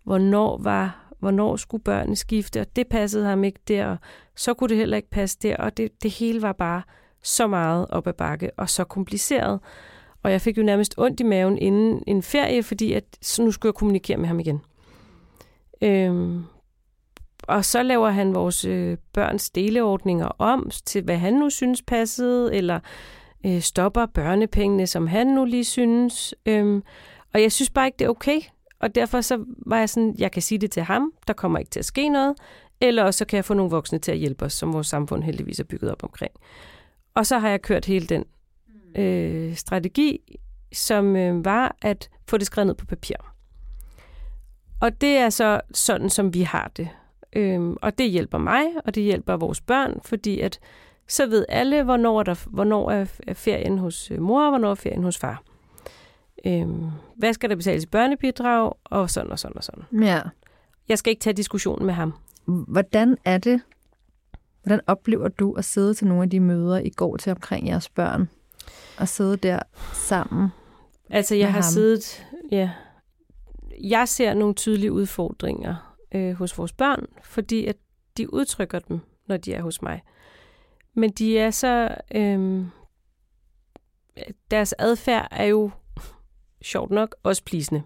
[0.03, 3.97] Hvornår var, hvornår skulle børnene skifte, og det passede ham ikke der, og
[4.35, 6.81] så kunne det heller ikke passe der, og det, det hele var bare
[7.23, 9.59] så meget op ad bakke, og så kompliceret.
[10.23, 13.51] Og jeg fik jo nærmest ondt i maven inden en ferie, fordi at, så nu
[13.51, 14.61] skulle jeg kommunikere med ham igen.
[15.81, 16.43] Øhm,
[17.43, 22.55] og så laver han vores øh, børns deleordninger om til, hvad han nu synes passede,
[22.55, 22.79] eller
[23.45, 26.35] øh, stopper børnepengene, som han nu lige synes.
[26.45, 26.83] Øhm,
[27.33, 28.41] og jeg synes bare ikke, det er okay.
[28.79, 31.71] Og derfor så var jeg sådan, jeg kan sige det til ham, der kommer ikke
[31.71, 32.35] til at ske noget,
[32.81, 35.23] eller også så kan jeg få nogle voksne til at hjælpe os, som vores samfund
[35.23, 36.31] heldigvis er bygget op omkring.
[37.13, 38.25] Og så har jeg kørt hele den
[38.95, 40.19] øh, strategi,
[40.73, 43.15] som øh, var at få det skrevet ned på papir.
[44.81, 46.89] Og det er så sådan, som vi har det.
[47.33, 50.59] Øhm, og det hjælper mig, og det hjælper vores børn, fordi at
[51.07, 54.75] så ved alle, hvornår er, der, hvornår er ferien hos øh, mor, og hvornår er
[54.75, 55.43] ferien hos far.
[56.45, 59.83] Øhm, hvad skal der betales i børnebidrag, og sådan og sådan og sådan.
[60.03, 60.21] Ja.
[60.89, 62.13] Jeg skal ikke tage diskussionen med ham.
[62.45, 63.61] Hvordan er det,
[64.63, 67.89] hvordan oplever du at sidde til nogle af de møder, I går til omkring jeres
[67.89, 68.29] børn?
[68.97, 69.59] Og sidde der
[69.93, 70.49] sammen
[71.09, 71.63] Altså, jeg har ham?
[71.63, 72.25] siddet...
[72.51, 72.71] Ja,
[73.83, 77.75] jeg ser nogle tydelige udfordringer øh, hos vores børn, fordi at
[78.17, 80.01] de udtrykker dem, når de er hos mig.
[80.93, 81.95] Men de er så...
[82.15, 82.65] Øh,
[84.51, 85.71] deres adfærd er jo
[86.61, 87.83] sjovt nok også plisende.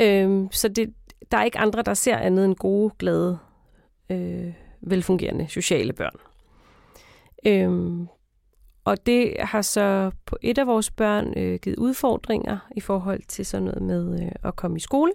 [0.00, 0.94] Øh, så det,
[1.30, 3.38] der er ikke andre, der ser andet end gode, glade,
[4.10, 6.16] øh, velfungerende sociale børn.
[7.46, 8.06] Øh,
[8.84, 13.46] og det har så på et af vores børn øh, givet udfordringer i forhold til
[13.46, 15.12] sådan noget med øh, at komme i skole.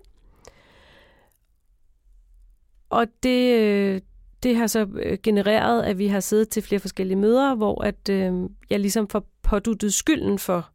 [2.94, 4.02] Og det, øh,
[4.44, 8.10] det har så øh, genereret, at vi har siddet til flere forskellige møder, hvor at
[8.10, 8.34] øh,
[8.70, 10.70] jeg ligesom får påduttet skylden for,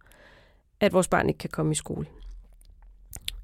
[0.81, 2.07] at vores barn ikke kan komme i skole.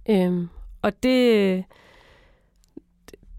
[0.09, 0.49] Øhm,
[0.83, 1.65] og det,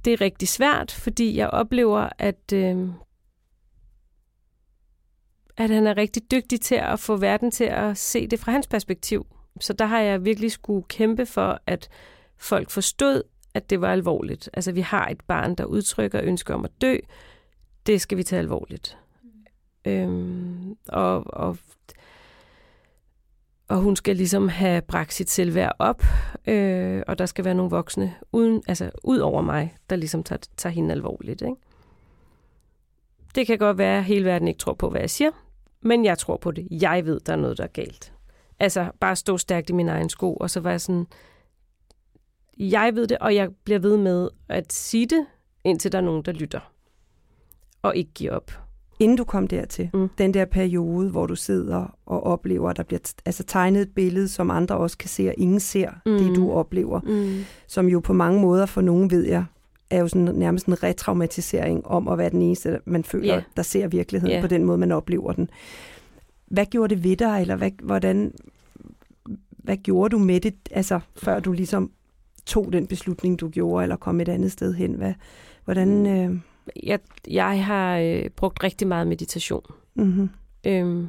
[0.06, 2.90] det er rigtig svært, fordi jeg oplever, at, øh,
[5.58, 8.68] at han er rigtig dygtig til at få verden til at se det fra hans
[8.68, 9.28] perspektiv.
[9.60, 11.90] Så der har jeg virkelig skulle kæmpe for, at
[12.38, 13.24] folk forstod,
[13.56, 14.50] at det var alvorligt.
[14.54, 16.98] Altså, vi har et barn, der udtrykker ønske om at dø.
[17.86, 18.98] Det skal vi tage alvorligt.
[19.86, 21.58] Øhm, og, og,
[23.68, 26.04] og hun skal ligesom have bragt sit selvværd op,
[26.48, 30.40] øh, og der skal være nogle voksne uden, altså, ud over mig, der ligesom tager,
[30.58, 31.42] tager hende alvorligt.
[31.42, 31.56] Ikke?
[33.36, 35.32] Det kan godt være, at hele verden ikke tror på, hvad jeg siger,
[35.82, 36.68] men jeg tror på det.
[36.72, 38.14] Jeg ved, der er noget, der er galt.
[38.60, 41.08] Altså, bare stå stærkt i min egen sko, og så var jeg sådan,
[42.60, 45.26] jeg ved det, og jeg bliver ved med at sige det,
[45.64, 46.60] indtil der er nogen, der lytter.
[47.82, 48.52] Og ikke giver op.
[49.00, 50.00] Inden du kom dertil, Mm.
[50.00, 50.10] mm.
[50.18, 54.28] den der periode, hvor du sidder og oplever, at der bliver altså tegnet et billede,
[54.28, 56.12] som andre også kan se, og ingen ser mm.
[56.12, 56.18] Mm.
[56.18, 57.44] det, du oplever, Mm.
[57.68, 59.46] som jo på mange måder for nogen, ved jeg,
[59.90, 63.44] er jo sådan nærmest en retraumatisering om at være den eneste, man føler, yeah.
[63.58, 64.42] der ser virkeligheden yeah.
[64.42, 65.50] på den måde, man oplever den.
[66.48, 68.34] Hvad gjorde det ved dig, eller hvad, hvordan,
[69.50, 71.92] hvad gjorde du med det, altså før du ligesom
[72.46, 74.94] tog den beslutning, du gjorde, eller kom et andet sted hen?
[74.94, 75.14] Hvad,
[75.66, 76.06] hvordan...
[76.06, 76.40] Øh,
[76.84, 79.64] Jeg, jeg har øh, brugt rigtig meget meditation.
[79.96, 80.30] mm-hmm,
[80.68, 81.08] Øhm,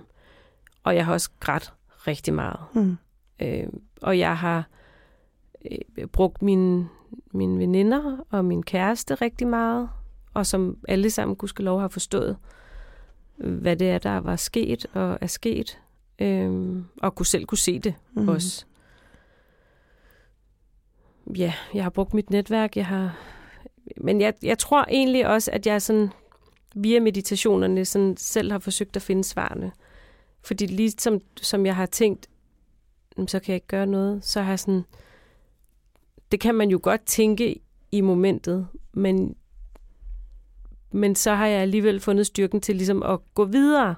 [0.84, 1.72] og jeg har også grædt
[2.06, 2.58] rigtig meget.
[2.74, 2.96] mm,
[3.42, 4.68] Øhm, og jeg har
[5.70, 6.88] øh, brugt mine,
[7.32, 9.88] mine veninder og min kæreste rigtig meget.
[10.34, 12.36] Og som alle sammen gudskelov har forstået,
[13.38, 15.78] øh, hvad det er, der var sket og er sket.
[16.18, 18.28] Øhm, og kunne selv kunne se det mm, mm.
[18.28, 18.66] også.
[21.34, 23.18] Ja, jeg har brugt mit netværk, jeg har...
[23.96, 26.08] Men jeg, jeg tror egentlig også, at jeg sådan
[26.74, 29.72] via meditationerne sådan selv har forsøgt at finde svarene.
[30.42, 30.92] Fordi lige
[31.42, 32.26] som, jeg har tænkt,
[33.16, 34.84] "Jamen, så kan jeg ikke gøre noget, så har jeg sådan...
[36.32, 37.56] Det kan man jo godt tænke
[37.92, 39.36] i momentet, men,
[40.92, 43.94] men så har jeg alligevel fundet styrken til ligesom at gå videre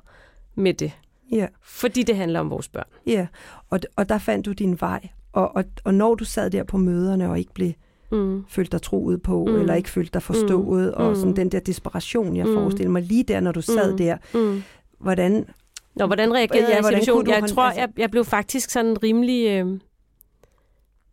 [0.55, 0.93] med det.
[1.33, 1.47] Ja.
[1.61, 2.89] Fordi det handler om vores børn.
[3.07, 3.27] Ja,
[3.71, 5.09] og, og der fandt du din vej.
[5.33, 7.73] Og, og, og når du sad der på møderne og ikke blev
[8.13, 8.45] Mm.
[8.49, 9.55] følt dig troet på, Mm.
[9.61, 11.03] eller ikke følte dig forstået, mm.
[11.05, 11.35] og sådan Mm.
[11.35, 12.55] den der desperation, jeg Mm.
[12.55, 13.97] forestiller mig lige der, når du sad Mm.
[13.99, 14.63] der, Mm.
[14.99, 15.47] hvordan...
[15.95, 17.29] Nå, hvordan reagerede Ja, jeg i situationen?
[17.43, 19.81] Jeg tror, altså- jeg, jeg blev faktisk sådan rimelig øh,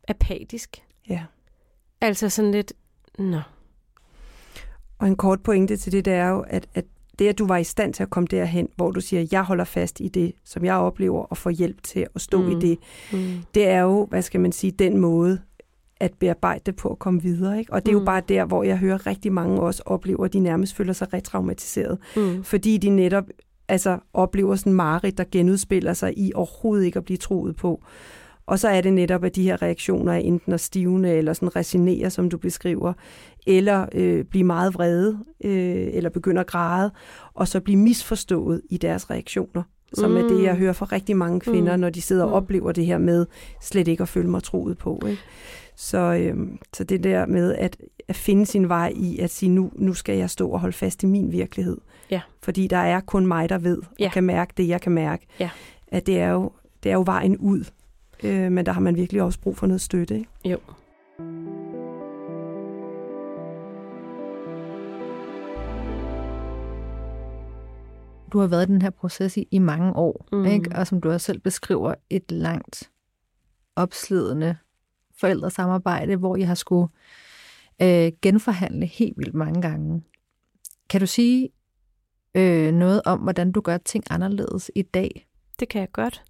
[0.08, 0.84] apatisk.
[1.10, 1.24] Ja.
[2.02, 2.74] Altså sådan lidt,
[3.20, 3.40] nå.
[5.00, 6.86] Og en kort pointe til det, det er jo, at, at
[7.20, 9.64] det, at du var i stand til at komme derhen, hvor du siger, jeg holder
[9.64, 12.46] fast i det, som jeg oplever, og får hjælp til at stå Mm.
[12.46, 12.52] mm.
[12.52, 12.78] i det,
[13.14, 13.20] Mm.
[13.56, 15.40] det er jo, hvad skal man sige, den måde
[16.00, 17.60] at bearbejde det på at komme videre.
[17.60, 17.74] Ikke?
[17.74, 18.00] Og det er Mm.
[18.00, 21.14] jo bare der, hvor jeg hører rigtig mange også oplever, at de nærmest føler sig
[21.14, 21.98] retraumatiseret.
[22.16, 22.44] Mm.
[22.44, 23.24] fordi de netop
[23.68, 27.84] altså, oplever sådan en mareridt, der genudspiller sig i overhovedet ikke at blive troet på.
[28.48, 31.56] Og så er det netop, at de her reaktioner er enten at stivne, eller sådan
[31.56, 32.94] resinere, som du beskriver,
[33.48, 36.92] eller øh, blive meget vrede, øh, eller begynde at græde,
[37.34, 39.64] og så blive misforstået i deres reaktioner.
[39.94, 40.18] som mm.
[40.18, 40.60] er det, jeg Mm.
[40.60, 41.80] hører fra rigtig mange kvinder, Mm.
[41.82, 42.34] når de sidder og Mm.
[42.36, 43.26] oplever det her med
[43.62, 45.02] slet ikke at føle mig troet på.
[45.08, 45.22] Ikke?
[45.76, 47.78] Så, øhm, så det der med at,
[48.08, 51.04] at finde sin vej i at sige, nu, nu skal jeg stå og holde fast
[51.04, 51.78] i min virkelighed.
[52.12, 52.22] Ja.
[52.44, 54.06] Fordi der er kun mig, der ved Ja.
[54.06, 55.26] og kan mærke det, jeg kan mærke.
[55.40, 55.50] Ja.
[55.88, 56.52] At det er jo,
[56.84, 57.64] det er jo vejen ud.
[58.24, 60.16] Øh, men der har man virkelig også brug for noget støtte.
[60.18, 60.30] Ikke?
[60.46, 60.58] Jo.
[68.36, 70.46] Du har været i den her proces i, i mange år, Mm.
[70.46, 70.76] ikke?
[70.76, 72.92] og som du også selv beskriver, et langt
[73.76, 74.58] opslidende
[75.20, 76.88] forældresamarbejde, hvor jeg har skulle
[77.82, 80.04] øh, genforhandle helt vildt mange gange.
[80.90, 81.50] Kan du sige
[82.36, 85.28] øh, noget om, hvordan du gør ting anderledes i dag?
[85.60, 86.24] Det kan jeg godt.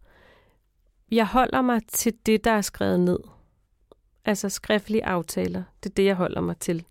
[1.12, 3.20] Jeg holder mig til det, der er skrevet ned.
[4.26, 5.64] Altså skriftlige aftaler.
[5.84, 6.86] Det er det, jeg holder mig til.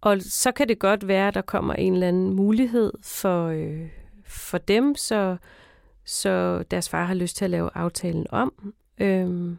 [0.00, 3.88] Og så kan det godt være, at der kommer en eller anden mulighed for, øh,
[4.32, 5.36] for dem, så,
[6.04, 8.74] så deres far har lyst til at lave aftalen om.
[8.98, 9.58] Øhm,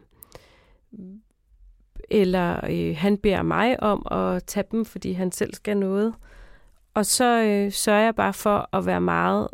[2.10, 6.14] eller øh, han beder mig om at tage dem, fordi han selv skal noget.
[6.94, 9.48] Og så øh, sørger jeg bare for at være meget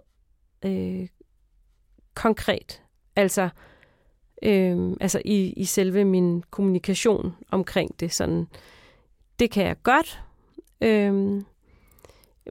[0.64, 1.08] øh,
[2.14, 2.82] konkret.
[3.16, 3.48] Altså,
[4.42, 8.12] øh, altså i, i selve min kommunikation omkring det.
[8.12, 8.46] Sådan,
[9.38, 10.22] det kan jeg godt,
[10.80, 11.42] øh,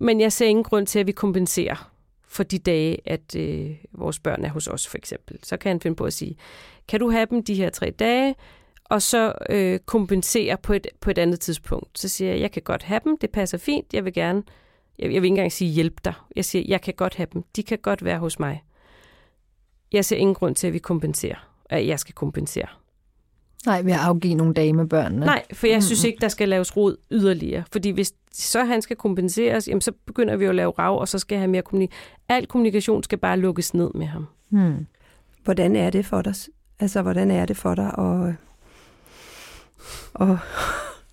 [0.02, 1.92] men jeg ser ingen grund til, at vi kompenserer
[2.30, 5.40] for de dage, at øh, vores børn er hos os, for eksempel.
[5.44, 6.36] Så kan han finde på at sige,
[6.88, 8.36] kan du have dem de her tre dage,
[8.86, 12.00] og så øh, kompensere på et, på et andet tidspunkt.
[12.00, 14.44] Så siger jeg, jeg kan godt have dem, det passer fint, jeg vil gerne,
[15.00, 16.14] jeg, jeg vil ikke engang sige hjælp dig.
[16.36, 18.64] Jeg siger, jeg kan godt have dem, de kan godt være hos mig.
[19.92, 22.68] Jeg ser ingen grund til, at vi kompenserer, at jeg skal kompensere.
[23.66, 25.26] Nej, ved at afgive nogle dage med børnene.
[25.26, 27.64] Nej, for jeg synes ikke, der skal laves rod yderligere.
[27.72, 31.08] Fordi hvis så han skal kompenseres, jamen så begynder vi jo at lave rav, og
[31.08, 32.04] så skal have mere kommunikation.
[32.30, 34.28] Al kommunikation skal bare lukkes ned med ham.
[34.50, 34.88] Hmm.
[35.44, 36.34] Hvordan er det for dig?
[36.80, 38.36] Altså, hvordan er det for dig at...
[40.14, 40.38] Og,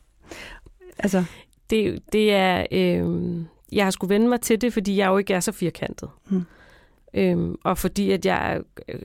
[1.05, 1.25] altså,
[1.71, 2.67] Det, det er...
[2.73, 6.09] Øh, jeg har skulle vende mig til det, fordi jeg jo ikke er så firkantet.
[6.29, 6.45] Mm.
[7.15, 9.01] Øhm, og fordi at jeg, øh,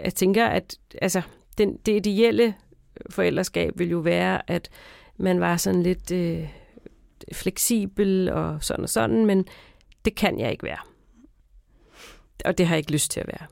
[0.00, 1.22] jeg tænker, at altså,
[1.58, 2.54] den, det ideelle
[3.10, 4.68] forældreskab vil jo være, at
[5.16, 6.48] man var sådan lidt øh,
[7.32, 9.44] fleksibel og sådan og sådan, men
[10.04, 10.78] det kan jeg ikke være.
[12.44, 13.46] Og det har jeg ikke lyst til at være.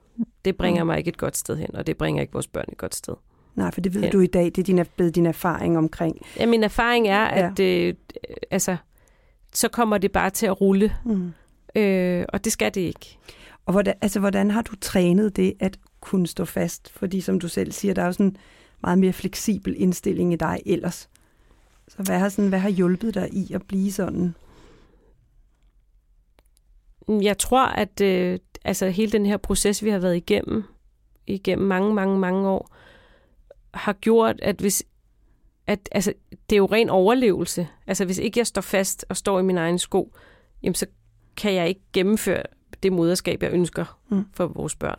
[0.45, 0.87] Det bringer Mm.
[0.87, 3.15] mig ikke et godt sted hen, og det bringer ikke vores børn et godt sted.
[3.55, 4.07] nej, for det ved Ja.
[4.07, 4.13] ja.
[4.13, 6.27] du i dag, det er din, blevet din erfaring omkring.
[6.39, 7.47] Ja, min erfaring er, Ja.
[7.51, 7.95] at øh,
[8.51, 8.77] altså,
[9.55, 11.33] så kommer det bare til at rulle, Mm.
[11.77, 13.19] øh, og det skal det ikke.
[13.67, 16.91] Og hvordan, altså, hvordan har du trænet det at kunne stå fast?
[16.91, 18.37] Fordi som du selv siger, der er jo sådan
[18.83, 21.09] meget mere fleksibel indstilling i dig ellers.
[21.88, 24.35] Så hvad har, sådan, hvad har hjulpet dig i at blive sådan?
[27.09, 30.64] Jeg tror, at øh, altså, hele den her proces, vi har været igennem,
[31.27, 32.75] igennem mange, mange, mange år,
[33.75, 34.85] har gjort, at hvis
[35.67, 36.12] at, altså,
[36.51, 37.69] det er jo ren overlevelse.
[37.87, 40.14] Altså, hvis ikke jeg står fast og står i min egen sko,
[40.62, 40.87] jamen, så
[41.37, 42.43] kan jeg ikke gennemføre
[42.83, 44.25] det moderskab, jeg ønsker Mm.
[44.33, 44.99] for vores børn.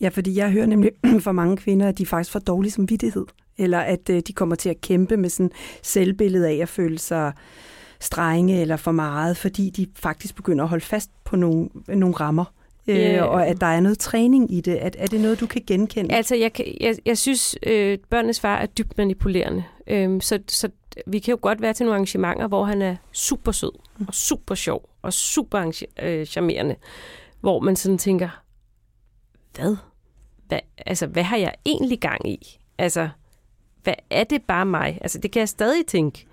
[0.00, 0.90] Ja, fordi jeg hører nemlig
[1.26, 3.26] for mange kvinder, at de faktisk får dårlig samvittighed.
[3.58, 5.50] Eller at øh, de kommer til at kæmpe med sådan
[5.82, 7.32] selvbillede af at føle sig
[8.00, 12.44] strenge eller for meget, fordi de faktisk begynder at holde fast på nogle, nogle rammer.
[12.88, 13.22] Øh, Ja.
[13.24, 14.74] og at der er noget træning i det.
[14.74, 16.14] At, er det noget, du kan genkende?
[16.14, 16.50] Altså, jeg,
[16.80, 19.64] jeg, jeg synes, øh, børnenes far er dybt manipulerende.
[19.86, 20.68] Øhm, så, så
[21.06, 23.72] vi kan jo godt være til nogle arrangementer, hvor han er super sød
[24.08, 26.76] og super sjov og super øh, charmerende.
[27.40, 28.42] Hvor man sådan tænker,
[29.54, 29.76] hvad?
[30.48, 30.58] hvad?
[30.86, 32.60] Altså, hvad har jeg egentlig gang i?
[32.78, 33.08] Altså,
[33.82, 34.98] hvad er det bare mig?
[35.00, 36.26] Altså, det kan jeg stadig tænke.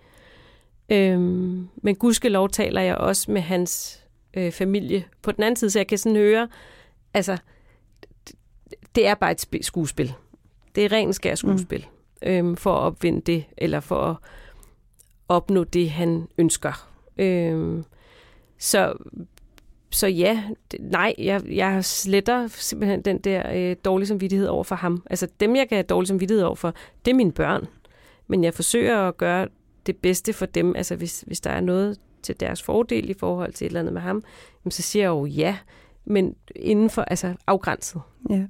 [0.89, 4.03] Øhm, men gudskelov taler jeg også med hans
[4.33, 6.47] øh, familie på den anden side, så jeg kan sådan høre,
[7.13, 7.37] altså,
[8.95, 10.13] det, er bare et sp- skuespil.
[10.75, 11.85] Det er ren skær skuespil,
[12.21, 12.27] mm.
[12.27, 14.15] øhm, for at opvinde det, eller for at
[15.27, 16.89] opnå det, han ønsker.
[17.17, 17.85] Øhm,
[18.57, 18.93] så,
[19.91, 24.75] så ja, det, nej, jeg, jeg sletter simpelthen den der øh, dårlige samvittighed over for
[24.75, 25.03] ham.
[25.09, 26.73] Altså dem, jeg kan have dårlig samvittighed over for,
[27.05, 27.67] det er mine børn.
[28.27, 29.47] Men jeg forsøger at gøre
[29.85, 30.75] det bedste for dem.
[30.75, 33.93] Altså hvis, hvis der er noget til deres fordel i forhold til et eller andet
[33.93, 34.23] med ham,
[34.65, 35.57] jamen, så siger jeg jo ja,
[36.05, 38.01] men inden for, altså afgrænset.
[38.29, 38.43] Ja.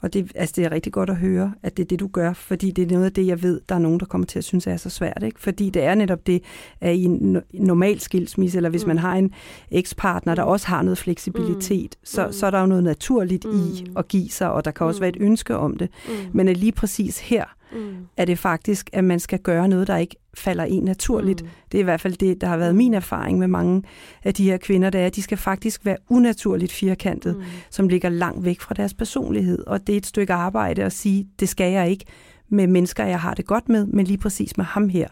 [0.00, 2.32] Og det, altså det er rigtig godt at høre, at det er det, du gør,
[2.32, 4.44] fordi det er noget af det, jeg ved, der er nogen, der kommer til at
[4.44, 5.22] synes er så svært.
[5.22, 5.40] Ikke?
[5.40, 6.42] Fordi det er netop det,
[6.80, 8.88] at i en no- normal skilsmisse, eller hvis Mm.
[8.88, 9.30] man har en
[9.70, 10.50] ekspartner, der Mm.
[10.50, 12.04] også har noget fleksibilitet, Mm.
[12.04, 12.32] så, Mm.
[12.32, 13.96] så er der jo noget naturligt i Mm.
[13.96, 15.02] at give sig, og der kan også Mm.
[15.02, 15.88] være et ønske om det.
[16.08, 16.12] Mm.
[16.32, 18.06] Men at lige præcis her, mm.
[18.16, 21.42] er det faktisk, at man skal gøre noget, der ikke falder en naturligt.
[21.42, 21.48] Mm.
[21.72, 23.82] Det er i hvert fald det, der har været min erfaring med mange
[24.24, 27.42] af de her kvinder, der er, at de skal faktisk være unaturligt firkantet, mm.
[27.70, 29.66] som ligger langt væk fra deres personlighed.
[29.66, 32.04] Og det er et stykke arbejde at sige, det skal jeg ikke
[32.48, 35.08] med mennesker, jeg har det godt med, men lige præcis med ham her,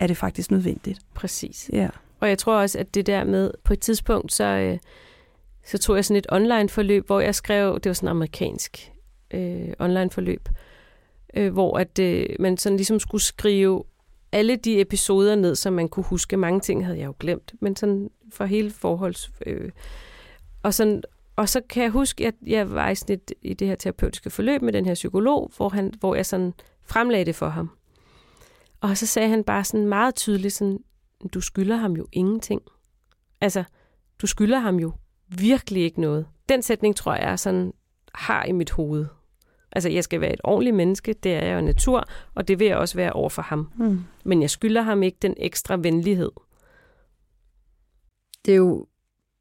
[0.00, 1.00] er det faktisk nødvendigt.
[1.14, 1.70] Præcis.
[1.72, 1.88] Ja.
[2.20, 4.78] Og jeg tror også, at det der med, på et tidspunkt, så, øh,
[5.66, 8.92] så tog jeg sådan et online-forløb, hvor jeg skrev, det var sådan amerikansk
[9.30, 10.54] øh, online-forløb, øh,
[11.36, 13.84] Øh, hvor at øh, man sådan ligesom skulle skrive
[14.32, 16.36] alle de episoder ned, som man kunne huske.
[16.36, 19.30] Mange ting havde jeg jo glemt, men sådan for hele forholds...
[19.46, 19.70] Øh,
[20.62, 21.02] og, sådan,
[21.36, 24.30] og så kan jeg huske, at jeg var i, sådan et, i det her terapeutiske
[24.30, 26.54] forløb med den her psykolog, hvor, han, hvor jeg sådan
[26.84, 27.70] fremlagde det for ham.
[28.80, 30.78] Og så sagde han bare sådan meget tydeligt sådan,
[31.34, 32.62] du skylder ham jo ingenting.
[33.40, 33.64] Altså,
[34.18, 34.92] du skylder ham jo
[35.28, 36.26] virkelig ikke noget.
[36.48, 37.72] Den sætning tror jeg sådan
[38.14, 39.06] har i mit hoved.
[39.74, 42.04] Altså, jeg skal være et ordentligt menneske, det er jeg jo natur,
[42.34, 43.70] og det vil jeg også være over for ham.
[43.76, 44.04] Mm.
[44.24, 46.30] Men jeg skylder ham ikke den ekstra venlighed.
[48.44, 48.86] Det er jo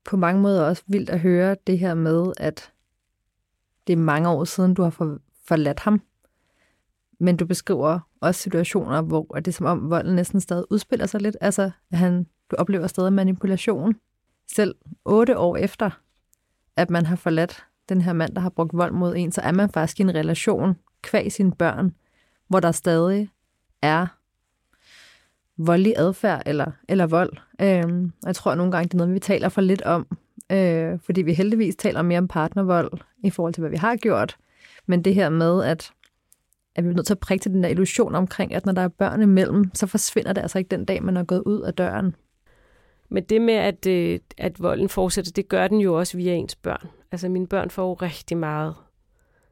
[0.06, 2.72] på mange måder også vildt at høre det her med, at
[3.88, 6.02] det er mange år siden, du har forladt ham.
[7.20, 11.22] Men du beskriver også situationer, hvor det er som om volden næsten stadig udspiller sig
[11.22, 11.38] lidt.
[11.42, 13.96] Altså, at han, du oplever stadig manipulation.
[14.56, 14.76] Selv
[15.06, 15.90] otte år efter,
[16.76, 19.52] at man har forladt den her mand, der har brugt vold mod en, så er
[19.52, 21.96] man faktisk i en relation kvæg sine børn,
[22.48, 23.30] hvor der stadig
[23.82, 24.08] er
[25.58, 27.38] voldelig adfærd eller, eller vold.
[27.62, 30.18] Øhm, jeg tror at nogle gange, det er noget, vi taler for lidt om,
[30.52, 32.92] øh, fordi vi heldigvis taler mere om partnervold
[33.24, 34.38] i forhold til, hvad vi har gjort.
[34.86, 35.92] Men det her med, at,
[36.76, 38.82] at vi er nødt til at prikke til den der illusion omkring, at når der
[38.82, 41.74] er børn imellem, så forsvinder det altså ikke den dag, man er gået ud af
[41.74, 42.16] døren.
[43.10, 46.56] Men det med, at, øh, at volden fortsætter, det gør den jo også via ens
[46.56, 46.88] børn.
[47.14, 48.76] Altså mine børn får jo rigtig meget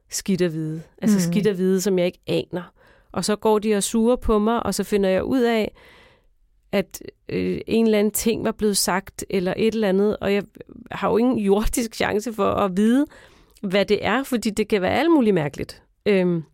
[0.08, 0.82] skidt at vide.
[1.02, 1.32] Altså mm.
[1.32, 2.72] skidt at vide, som jeg ikke aner.
[3.12, 5.74] Og så går de og suger på mig, og så finder jeg ud af,
[6.72, 10.42] at øh, en eller anden ting var blevet sagt, eller et eller andet, og jeg
[10.90, 13.06] har jo ingen jordisk chance for at vide,
[13.62, 15.82] hvad det er, fordi det kan være alt muligt mærkeligt.
[16.06, 16.44] Øhm,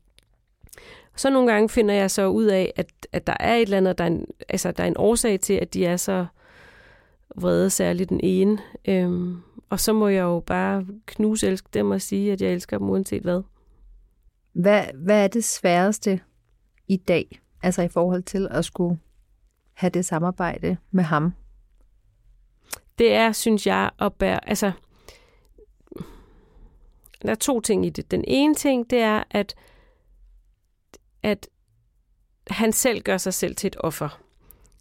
[1.16, 3.98] så nogle gange finder jeg så ud af, at, at der er et eller andet,
[3.98, 6.26] der er en, altså, der er en årsag til, at de er så
[7.36, 8.59] vrede, særligt den ene.
[8.88, 12.78] Øhm, og så må jeg jo bare knuse elske dem og sige, at jeg elsker
[12.78, 13.42] dem uanset hvad.
[14.52, 16.20] Hvad, hvad er det sværeste
[16.88, 18.98] i dag, altså i forhold til at skulle
[19.72, 21.34] have det samarbejde med ham?
[22.98, 24.72] Det er, synes jeg, at bære, altså,
[27.22, 28.10] der er to ting i det.
[28.10, 29.54] Den ene ting, det er, at,
[31.22, 31.48] at
[32.50, 34.20] han selv gør sig selv til et offer.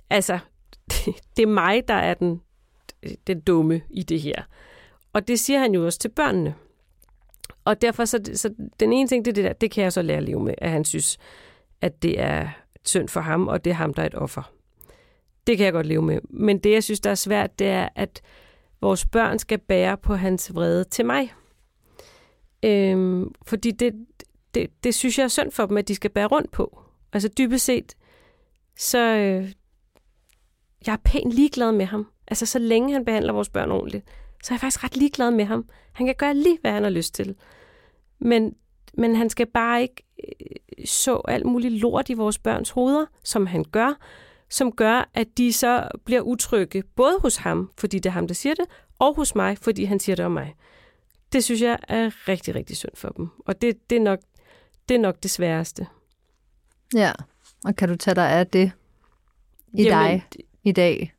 [0.09, 0.39] Altså,
[0.91, 1.05] det,
[1.37, 2.41] det er mig, der er den,
[3.27, 4.43] den dumme i det her.
[5.17, 6.55] Og det siger han jo også til børnene.
[7.65, 10.01] Og derfor så, så den ene ting, det er det der, det kan jeg så
[10.01, 11.17] lære at leve med, at han synes,
[11.81, 12.49] at det er
[12.85, 14.51] synd for ham, og det er ham, der er et offer.
[15.47, 16.19] Det kan jeg godt leve med.
[16.29, 18.21] Men det, jeg synes, der er svært, det er, at
[18.81, 21.33] vores børn skal bære på hans vrede til mig.
[22.63, 23.93] Øhm, fordi det,
[24.53, 26.79] det, det synes jeg er synd for dem, at de skal bære rundt på.
[27.13, 27.95] Altså dybest set,
[28.77, 29.51] så øh,
[30.87, 32.07] jeg er pænt ligeglad med ham.
[32.27, 34.05] Altså så længe han behandler vores børn ordentligt,
[34.43, 35.69] så er jeg faktisk ret ligeglad med ham.
[35.93, 37.35] Han kan gøre lige, hvad han har lyst til.
[38.19, 38.55] Men,
[38.93, 43.45] men han skal bare ikke øh, så alt muligt lort i vores børns hoveder, som
[43.45, 43.93] han gør,
[44.49, 48.35] som gør, at de så bliver utrygge, både hos ham, fordi det er ham, der
[48.35, 48.65] siger det,
[48.99, 50.55] og hos mig, fordi han siger det om mig.
[51.33, 53.29] Det synes jeg er rigtig, rigtig synd for dem.
[53.45, 54.19] Og det, det, er, nok,
[54.89, 55.87] det er nok det sværeste.
[56.95, 57.11] Ja,
[57.65, 58.71] og kan du tage dig af det
[59.73, 60.25] i Jamen, dig
[60.63, 61.13] i dag?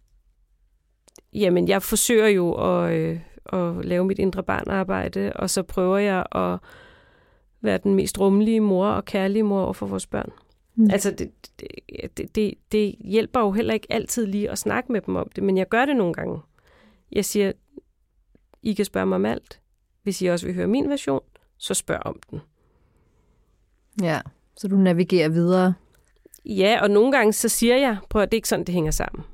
[1.32, 3.20] Jamen, jeg forsøger jo at, øh,
[3.52, 6.58] at lave mit indre barnarbejde, og så prøver jeg at
[7.60, 10.32] være den mest rummelige mor og kærlige mor over for vores børn.
[10.74, 10.90] Mm.
[10.90, 11.30] Altså, det,
[12.16, 15.44] det, det, det hjælper jo heller ikke altid lige at snakke med dem om det,
[15.44, 16.40] men jeg gør det nogle gange.
[17.12, 17.52] Jeg siger,
[18.62, 19.60] I kan spørge mig om alt.
[20.02, 21.20] Hvis I også vil høre min version,
[21.58, 22.40] så spørg om den.
[24.02, 24.20] Ja,
[24.56, 25.74] så du navigerer videre.
[26.44, 28.90] Ja, og nogle gange så siger jeg, prøv at det er ikke sådan, det hænger
[28.90, 29.24] sammen.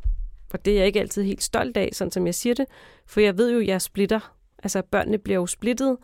[0.55, 2.67] Og det er jeg ikke altid helt stolt af, sådan som jeg siger det.
[3.07, 4.37] For jeg ved jo, at jeg splitter.
[4.63, 5.97] Altså, børnene bliver jo splittet.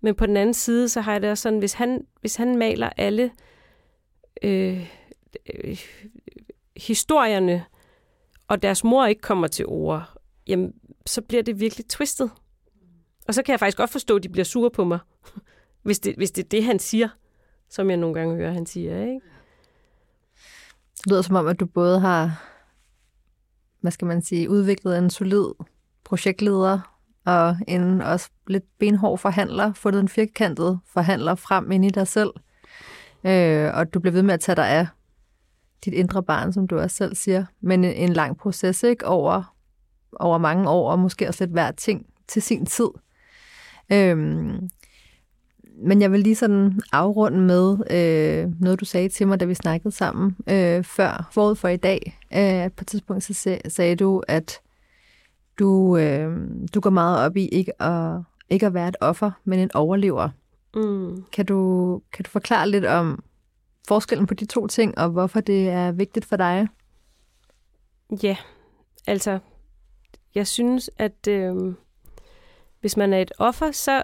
[0.00, 2.56] Men på den anden side, så har jeg det også sådan, hvis han, hvis han
[2.56, 3.30] maler alle
[4.42, 4.90] øh,
[5.54, 5.80] øh,
[6.76, 7.64] historierne,
[8.48, 10.74] og deres mor ikke kommer til ord, jamen,
[11.06, 12.30] så bliver det virkelig twistet.
[13.28, 14.98] Og så kan jeg faktisk godt forstå, at de bliver sure på mig,
[15.82, 17.08] hvis det, hvis det er det, han siger,
[17.68, 19.00] som jeg nogle gange hører, han siger.
[19.00, 19.20] Ikke?
[20.96, 22.55] Det lyder som om, at du både har
[23.86, 25.46] hvad skal man sige, udviklet en solid
[26.04, 32.06] projektleder og en også lidt benhård forhandler, fundet en firkantet forhandler frem ind i dig
[32.06, 32.30] selv.
[33.24, 34.86] øh, og du bliver ved med at tage dig af
[35.84, 39.06] dit indre barn, som du også selv siger, men en, en lang proces, ikke?
[39.06, 39.54] Over,
[40.12, 42.88] over mange år, og måske også lidt hver ting til sin tid.
[43.92, 44.68] Øhm,
[45.78, 49.54] men jeg vil lige sådan afrunde med øh, noget, du sagde til mig, da vi
[49.54, 52.18] snakkede sammen øh, før, forud for i dag.
[52.34, 54.60] Øh, på et tidspunkt så sagde du, at
[55.58, 56.36] du, øh,
[56.74, 58.20] du går meget op i ikke at,
[58.50, 60.28] ikke at være et offer, men en overlever.
[60.74, 61.24] Mm.
[61.32, 63.22] Kan, du, kan du forklare lidt om
[63.88, 66.68] forskellen på de to ting, og hvorfor det er vigtigt for dig?
[68.22, 68.36] Ja,
[69.06, 69.38] altså,
[70.34, 71.74] jeg synes, at øh,
[72.80, 74.02] hvis man er et offer, så,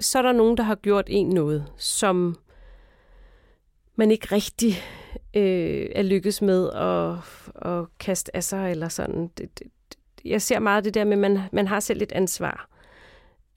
[0.00, 2.36] så er der nogen, der har gjort en noget, som
[3.96, 4.74] man ikke rigtig
[5.36, 7.16] øh, er lykkes med at,
[7.72, 9.30] at kaste af sig, eller sådan.
[9.38, 9.66] Det, det,
[10.24, 12.68] jeg ser meget det der med, at man, man har selv et ansvar.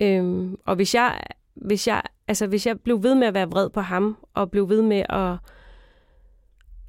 [0.01, 1.19] Øhm, og hvis jeg,
[1.53, 4.69] hvis, jeg, altså, hvis jeg blev ved med at være vred på ham, og blev
[4.69, 5.37] ved med at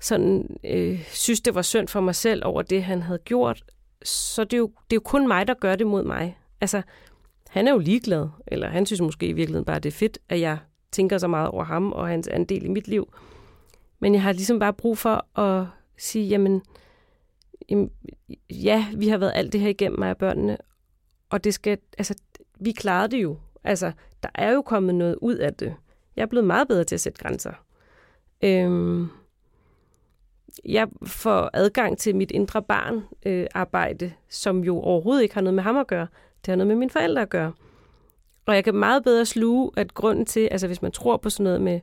[0.00, 3.64] sådan, øh, synes, det var synd for mig selv over det, han havde gjort,
[4.04, 6.38] så det er, jo, det er jo kun mig, der gør det mod mig.
[6.60, 6.82] Altså,
[7.54, 10.40] han er jo ligeglad, eller han synes måske i virkeligheden bare, det er fedt, at
[10.40, 10.58] jeg
[10.92, 13.14] tænker så meget over ham og hans andel i mit liv.
[13.98, 16.62] Men jeg har ligesom bare brug for at sige, jamen,
[17.70, 17.90] jamen
[18.50, 20.56] ja, vi har været alt det her igennem mig og børnene,
[21.30, 22.14] og det skal, altså,
[22.60, 23.38] vi klarede det jo.
[23.64, 23.92] Altså,
[24.22, 25.74] der er jo kommet noget ud af det.
[26.16, 27.52] Jeg er blevet meget bedre til at sætte grænser.
[28.42, 29.08] Øhm,
[30.64, 35.54] jeg får adgang til mit indre barn øh, arbejde, som jo overhovedet ikke har noget
[35.54, 36.06] med ham at gøre.
[36.44, 37.52] Det har noget med mine forældre at gøre.
[38.46, 41.44] Og jeg kan meget bedre sluge, at grunden til, altså hvis man tror på sådan
[41.44, 41.80] noget med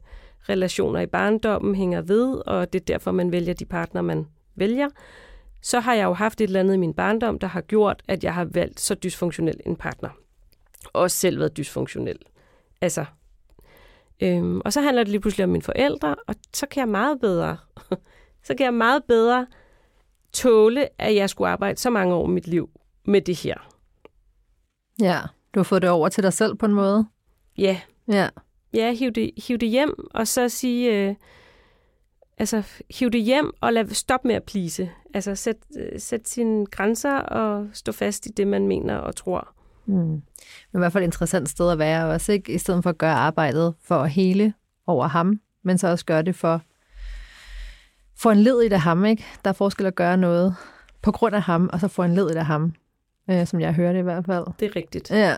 [0.49, 4.89] relationer i barndommen hænger ved, og det er derfor, man vælger de partner, man vælger,
[5.61, 8.23] så har jeg jo haft et eller andet i min barndom, der har gjort, at
[8.23, 10.09] jeg har valgt så dysfunktionel en partner.
[10.93, 12.17] Også selv været dysfunktionel.
[12.81, 13.05] Altså,
[14.19, 17.21] øhm, og så handler det lige pludselig om mine forældre, og så kan jeg meget
[17.21, 17.57] bedre,
[18.47, 19.47] så kan jeg meget bedre
[20.33, 22.69] tåle, at jeg skulle arbejde så mange år i mit liv
[23.05, 23.70] med det her.
[25.01, 25.19] Ja,
[25.55, 27.07] du har fået det over til dig selv på en måde.
[27.57, 27.79] Ja.
[28.07, 28.29] Ja.
[28.73, 31.15] Ja, hiv det, hiv det hjem, og så sige, øh,
[32.37, 32.63] altså
[32.99, 34.91] hiv det hjem og lad stop med at plise.
[35.13, 39.53] Altså sæt, øh, sæt sine grænser og stå fast i det, man mener og tror.
[39.85, 39.95] Mm.
[39.95, 40.21] Men
[40.73, 42.53] i hvert fald et interessant sted at være også, ikke?
[42.53, 44.53] I stedet for at gøre arbejdet for at hele
[44.87, 46.61] over ham, men så også gøre det for,
[48.17, 49.25] for en led i det ham, ikke?
[49.43, 50.55] Der er forskel at gøre noget
[51.01, 52.73] på grund af ham, og så få en led i det ham,
[53.29, 54.45] øh, som jeg hørte i hvert fald.
[54.59, 55.11] Det er rigtigt.
[55.11, 55.35] Ja.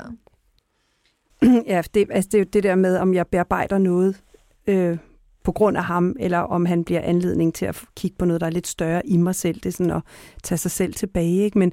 [1.68, 4.22] Ja, det, altså det er jo det der med, om jeg bearbejder noget
[4.68, 4.98] øh,
[5.44, 8.48] på grund af ham, eller om han bliver anledning til at kigge på noget, der
[8.48, 9.56] er lidt større i mig selv.
[9.56, 10.02] Det er sådan at
[10.44, 11.44] tage sig selv tilbage.
[11.44, 11.60] Ikke?
[11.60, 11.72] Men,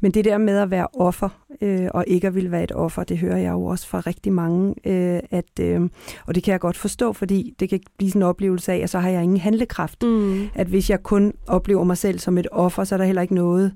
[0.00, 1.28] men det der med at være offer,
[1.60, 4.32] øh, og ikke at ville være et offer, det hører jeg jo også fra rigtig
[4.32, 4.74] mange.
[4.84, 5.80] Øh, at, øh,
[6.26, 8.90] og det kan jeg godt forstå, fordi det kan blive sådan en oplevelse af, at
[8.90, 10.02] så har jeg ingen handlekraft.
[10.02, 10.48] Mm.
[10.54, 13.34] At hvis jeg kun oplever mig selv som et offer, så er der heller ikke
[13.34, 13.72] noget,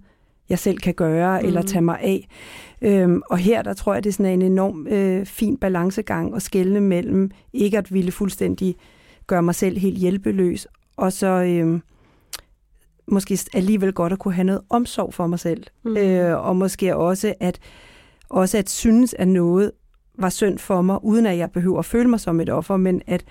[0.48, 1.46] jeg selv kan gøre mm.
[1.46, 2.28] eller tage mig af.
[2.82, 6.42] Øhm, og her, der tror jeg, det er sådan en enorm øh, fin balancegang at
[6.42, 8.76] skelne mellem ikke at ville fuldstændig
[9.26, 10.66] gøre mig selv helt hjælpeløs,
[10.96, 11.80] og så øh,
[13.08, 15.64] måske alligevel godt at kunne have noget omsorg for mig selv.
[15.84, 15.96] Mm.
[15.96, 17.58] Øh, og måske også at,
[18.28, 19.72] også at synes, at noget
[20.18, 23.02] var synd for mig, uden at jeg behøver at føle mig som et offer, men
[23.06, 23.24] at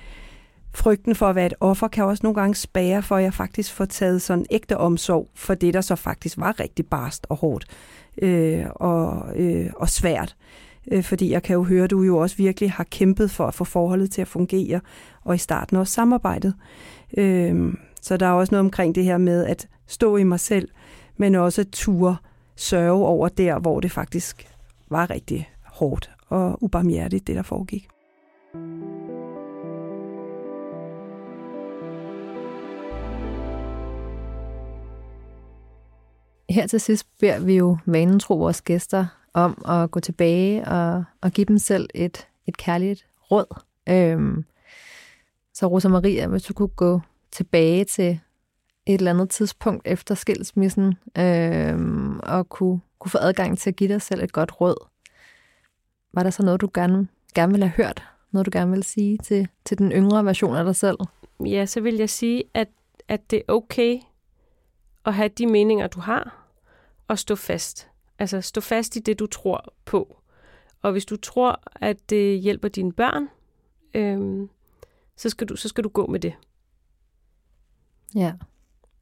[0.76, 3.74] frygten for at være et offer kan også nogle gange spære for, at jeg faktisk
[3.74, 7.66] får taget sådan ægte omsorg for det, der så faktisk var rigtig barst og hårdt
[8.22, 10.36] øh, og, øh, og svært.
[10.92, 13.54] Øh, fordi jeg kan jo høre, at du jo også virkelig har kæmpet for at
[13.54, 14.82] få forholdet til at fungere,
[15.24, 16.54] og i starten også samarbejdet.
[17.18, 20.70] Øh, så der er også noget omkring det her med at stå i mig selv,
[21.18, 22.18] men også ture
[22.56, 24.48] sørge over der, hvor det faktisk
[24.90, 27.88] var rigtig hårdt og ubarmhjertigt, det der foregik.
[36.50, 41.04] Her til sidst beder vi jo vanen tro vores gæster om at gå tilbage og,
[41.22, 43.62] og give dem selv et, et kærligt råd.
[43.90, 44.46] Øhm,
[45.54, 48.20] så Rosa Maria, hvis du kunne gå tilbage til
[48.86, 53.94] et eller andet tidspunkt efter skilsmissen, øhm, og kunne, kunne få adgang til at give
[53.94, 54.88] dig selv et godt råd,
[56.14, 58.04] var der så noget, du gerne, gerne ville have hørt?
[58.32, 60.98] Noget, du gerne ville sige til, til den yngre version af dig selv?
[61.46, 62.68] Ja, så vil jeg sige, at,
[63.08, 64.00] at det er okay
[65.06, 66.48] at have de meninger, du har,
[67.08, 67.88] og stå fast.
[68.20, 70.18] Altså stå fast i det, du tror på.
[70.82, 73.28] Og hvis du tror, at det hjælper dine børn,
[73.94, 74.50] øhm,
[75.18, 76.34] så, skal du, så skal du gå med det.
[78.16, 78.34] Ja.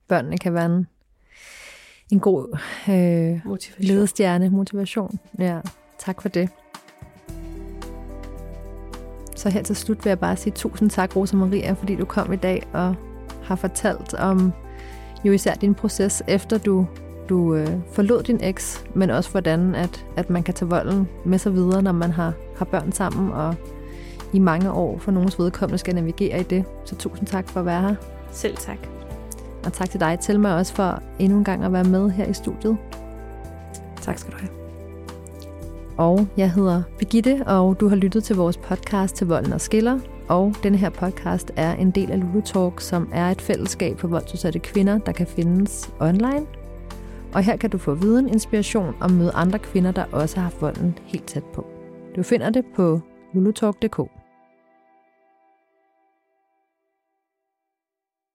[0.07, 0.87] Børnene kan være en,
[2.11, 2.57] en god
[2.89, 3.87] øh, motivation.
[3.87, 5.19] ledestjerne, motivation.
[5.39, 5.59] Ja,
[5.97, 6.49] tak for det.
[9.35, 12.33] Så her til slut vil jeg bare sige tusind tak, Rosa Maria, fordi du kom
[12.33, 12.95] i dag og
[13.43, 14.53] har fortalt om
[15.25, 16.87] jo især din proces, efter du,
[17.29, 21.37] du øh, forlod din eks, men også hvordan, at, at man kan tage volden med
[21.37, 23.55] sig videre, når man har, har børn sammen, og
[24.33, 26.65] i mange år for nogens vedkommende skal navigere i det.
[26.85, 27.95] Så tusind tak for at være her.
[28.31, 28.77] Selv tak.
[29.65, 32.33] Og tak til dig, Telma, også for endnu en gang at være med her i
[32.33, 32.77] studiet.
[34.01, 34.49] Tak skal du have.
[35.97, 39.99] Og jeg hedder Birgitte, og du har lyttet til vores podcast til Volden og Skiller.
[40.27, 44.07] Og denne her podcast er en del af Lulu Talk, som er et fællesskab for
[44.07, 46.45] voldsudsatte kvinder, der kan findes online.
[47.33, 50.61] Og her kan du få viden, inspiration og møde andre kvinder, der også har haft
[50.61, 51.65] volden helt tæt på.
[52.15, 53.01] Du finder det på
[53.33, 54.22] lulutalk.dk.